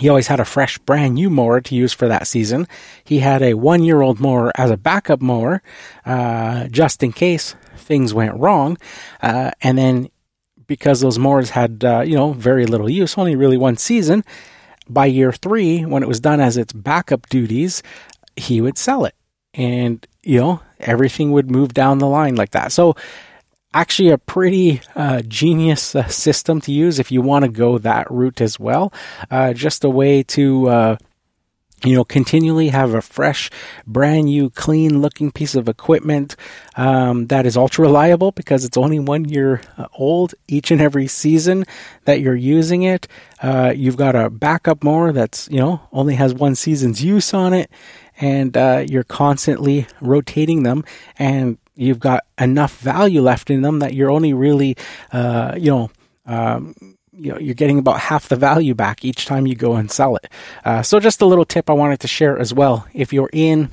[0.00, 2.66] he always had a fresh, brand new mower to use for that season.
[3.04, 5.62] He had a one year old mower as a backup mower,
[6.06, 8.78] uh, just in case things went wrong.
[9.22, 10.08] Uh, and then
[10.66, 14.24] because those mowers had, uh, you know, very little use, only really one season,
[14.88, 17.82] by year three, when it was done as its backup duties,
[18.36, 19.14] he would sell it.
[19.52, 22.72] And, you know, everything would move down the line like that.
[22.72, 22.96] So,
[23.72, 28.10] actually a pretty uh, genius uh, system to use if you want to go that
[28.10, 28.92] route as well.
[29.30, 30.96] Uh, just a way to uh,
[31.84, 33.50] you know, continually have a fresh,
[33.86, 36.36] brand new, clean looking piece of equipment
[36.76, 41.06] um, that is ultra reliable because it's only one year uh, old each and every
[41.06, 41.64] season
[42.04, 43.08] that you're using it.
[43.42, 47.54] Uh, you've got a backup mower that's, you know, only has one season's use on
[47.54, 47.70] it,
[48.20, 50.84] and uh, you're constantly rotating them.
[51.18, 54.76] And you've got enough value left in them that you're only really,
[55.12, 55.90] uh, you know,
[56.26, 56.74] um,
[57.12, 60.16] you know, you're getting about half the value back each time you go and sell
[60.16, 60.28] it.
[60.64, 62.86] Uh, so just a little tip I wanted to share as well.
[62.94, 63.70] If you're in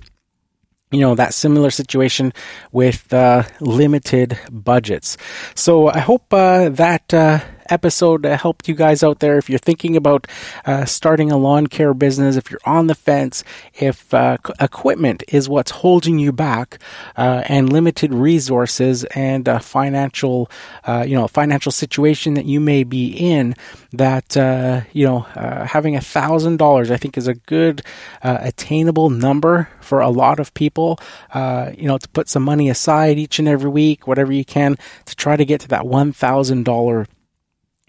[0.90, 2.32] you know that similar situation
[2.72, 5.18] with uh, limited budgets
[5.54, 7.40] so i hope uh, that uh,
[7.70, 9.38] episode to help you guys out there.
[9.38, 10.28] If you're thinking about
[10.66, 13.44] uh, starting a lawn care business, if you're on the fence,
[13.76, 16.80] if uh, equipment is what's holding you back,
[17.16, 20.50] uh, and limited resources and financial,
[20.86, 23.56] uh, you know, financial situation that you may be in,
[23.94, 27.82] that uh, you know, uh, having a thousand dollars, I think, is a good
[28.22, 31.00] attainable number for a lot of people.
[31.36, 35.16] you know, to put some money aside each and every week, whatever you can, to
[35.16, 37.08] try to get to that one thousand dollar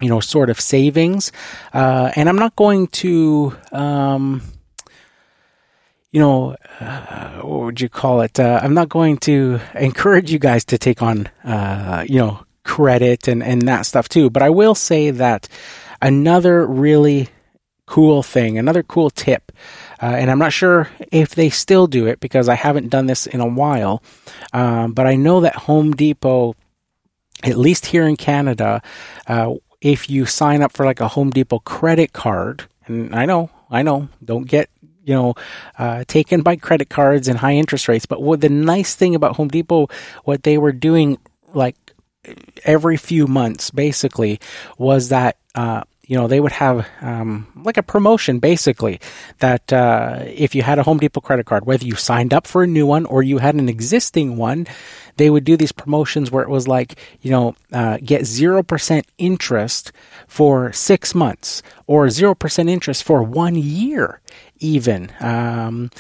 [0.01, 1.32] you know, sort of savings.
[1.72, 4.42] Uh, and I'm not going to, um,
[6.12, 8.38] you know, uh, what would you call it?
[8.38, 13.28] Uh, I'm not going to encourage you guys to take on, uh, you know, credit
[13.28, 14.30] and, and that stuff too.
[14.30, 15.49] But I will say that
[16.01, 17.28] another really
[17.86, 19.51] cool thing, another cool tip,
[20.01, 23.26] uh, and I'm not sure if they still do it because I haven't done this
[23.26, 24.03] in a while,
[24.53, 26.55] um, but I know that Home Depot
[27.44, 28.82] at least here in Canada,
[29.26, 33.51] uh, if you sign up for like a Home Depot credit card, and I know,
[33.70, 34.70] I know, don't get
[35.05, 35.35] you know
[35.79, 38.07] uh, taken by credit cards and high interest rates.
[38.07, 39.89] But what the nice thing about Home Depot,
[40.24, 41.18] what they were doing
[41.55, 41.76] like
[42.64, 44.41] every few months, basically,
[44.76, 45.37] was that.
[45.55, 48.99] Uh, you know, they would have um, like a promotion basically
[49.41, 52.63] that uh, if you had a Home Depot credit card, whether you signed up for
[52.63, 54.67] a new one or you had an existing one,
[55.17, 59.93] they would do these promotions where it was like, you know, uh, get 0% interest
[60.27, 64.23] for six months or 0% interest for one year,
[64.61, 65.91] even um,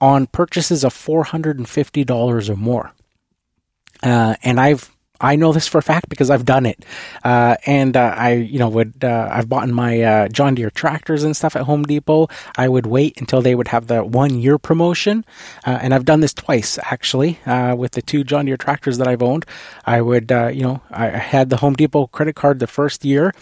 [0.00, 2.92] on purchases of $450 or more.
[4.04, 6.84] Uh, and I've I know this for a fact because I've done it.
[7.24, 11.24] Uh, and uh, I, you know, would uh, I've bought my uh, John Deere tractors
[11.24, 12.28] and stuff at Home Depot.
[12.56, 15.24] I would wait until they would have the one year promotion,
[15.66, 19.08] uh, and I've done this twice actually uh, with the two John Deere tractors that
[19.08, 19.44] I've owned.
[19.84, 23.34] I would, you know, I had the Home Depot credit card the first year.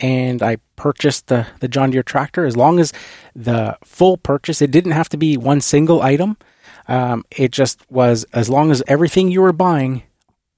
[0.00, 2.44] And I purchased the, the John Deere tractor.
[2.44, 2.92] As long as
[3.36, 6.36] the full purchase, it didn't have to be one single item.
[6.88, 10.02] Um, it just was as long as everything you were buying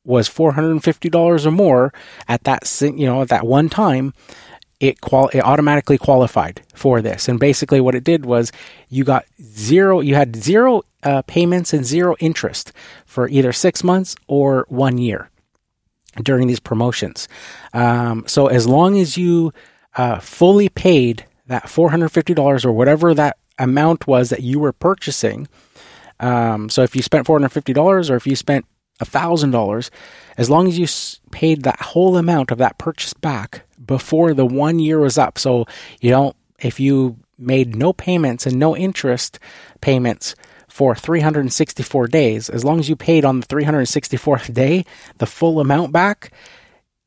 [0.06, 1.92] was $450 or more
[2.28, 4.12] at that you know at that one time
[4.78, 7.28] it qual it automatically qualified for this.
[7.28, 8.52] And basically what it did was
[8.88, 12.72] you got zero you had zero uh, payments and zero interest
[13.04, 15.30] for either six months or one year
[16.22, 17.28] during these promotions.
[17.72, 19.52] Um, so as long as you
[19.96, 25.48] uh, fully paid that $450 or whatever that amount was that you were purchasing
[26.20, 28.66] um, so if you spent $450 or if you spent
[29.00, 29.90] $1,000,
[30.36, 30.86] as long as you
[31.30, 35.38] paid that whole amount of that purchase back before the one year was up.
[35.38, 35.66] So,
[36.00, 39.38] you know, if you made no payments and no interest
[39.80, 40.34] payments
[40.68, 44.84] for 364 days, as long as you paid on the 364th day
[45.18, 46.32] the full amount back,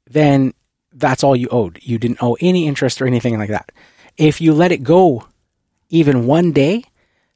[0.09, 0.53] then
[0.93, 1.79] that's all you owed.
[1.81, 3.71] You didn't owe any interest or anything like that.
[4.17, 5.25] If you let it go
[5.89, 6.83] even one day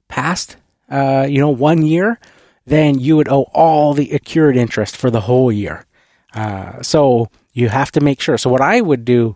[0.07, 0.57] past,
[0.89, 2.19] uh, you know, one year,
[2.65, 5.85] then you would owe all the accrued interest for the whole year.
[6.33, 8.37] Uh, so you have to make sure.
[8.37, 9.35] So what I would do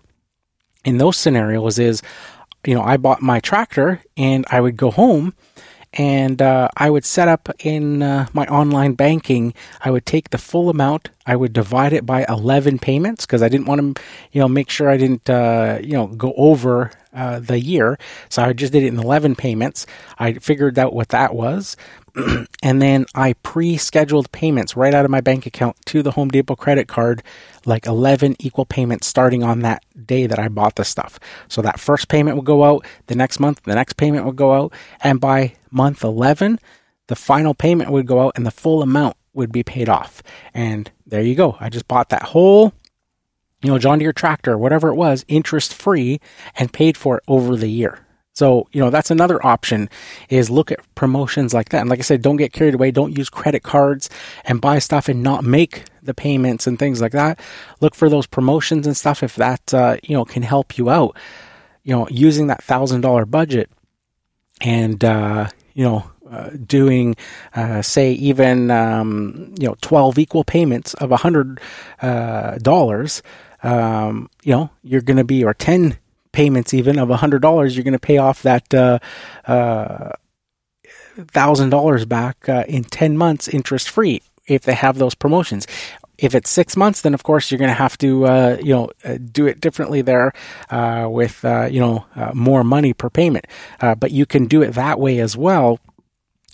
[0.84, 2.02] in those scenarios is,
[2.66, 5.34] you know, I bought my tractor and I would go home
[5.94, 9.54] and uh, I would set up in uh, my online banking.
[9.82, 11.10] I would take the full amount.
[11.26, 14.70] I would divide it by eleven payments because I didn't want to, you know, make
[14.70, 17.98] sure I didn't, uh, you know, go over uh, the year.
[18.30, 19.88] So I just did it in eleven payments.
[20.20, 21.78] I figured out what that was,
[22.64, 26.56] and then I pre-scheduled payments right out of my bank account to the Home Depot
[26.56, 27.24] credit card,
[27.66, 31.20] like 11 equal payments starting on that day that I bought the stuff.
[31.48, 34.54] So that first payment would go out, the next month the next payment would go
[34.54, 36.60] out, and by month 11,
[37.08, 40.24] the final payment would go out and the full amount would be paid off.
[40.54, 41.58] And there you go.
[41.60, 42.74] I just bought that whole
[43.62, 46.20] you know, John Deere tractor, whatever it was, interest free
[46.56, 48.07] and paid for it over the year.
[48.38, 49.90] So, you know, that's another option
[50.30, 51.82] is look at promotions like that.
[51.82, 52.92] And like I said, don't get carried away.
[52.92, 54.12] Don't use credit cards
[54.46, 57.40] and buy stuff and not make the payments and things like that.
[57.82, 61.18] Look for those promotions and stuff if that, uh, you know, can help you out.
[61.82, 63.72] You know, using that thousand dollar budget
[64.62, 67.16] and, uh, you know, uh, doing,
[67.56, 71.60] uh, say, even um, you know, twelve equal payments of a hundred
[72.04, 73.24] uh, dollars.
[73.64, 75.98] Um, you know, you're going to be or ten
[76.38, 79.00] payments even of $100, you're going to pay off that uh,
[79.48, 80.12] uh,
[81.18, 85.66] $1,000 back uh, in 10 months interest free if they have those promotions.
[86.20, 88.92] If it's six months, then of course you're going to have to, uh, you know,
[89.04, 90.32] uh, do it differently there
[90.70, 93.48] uh, with, you know, more money per payment.
[93.80, 95.80] but you can do it that way as well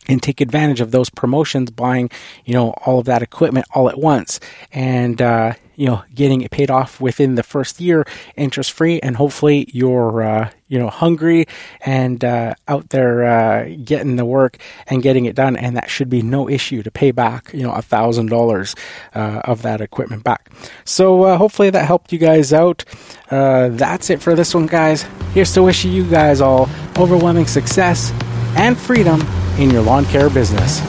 [0.08, 2.10] and take advantage of those promotions, buying,
[2.46, 4.40] you know, all of that equipment all at once
[4.72, 8.06] and, uh, you know, getting it paid off within the first year,
[8.36, 11.46] interest free, and hopefully you're, uh, you know, hungry
[11.86, 14.58] and uh, out there uh, getting the work
[14.88, 17.74] and getting it done, and that should be no issue to pay back, you know,
[17.74, 18.76] a thousand dollars
[19.14, 20.52] uh, of that equipment back.
[20.86, 22.86] So uh, hopefully that helped you guys out.
[23.30, 25.04] Uh, that's it for this one, guys.
[25.34, 28.12] Here's to wishing you guys all overwhelming success
[28.56, 29.22] and freedom
[29.58, 30.82] in your lawn care business.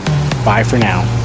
[0.45, 1.24] Bye for now.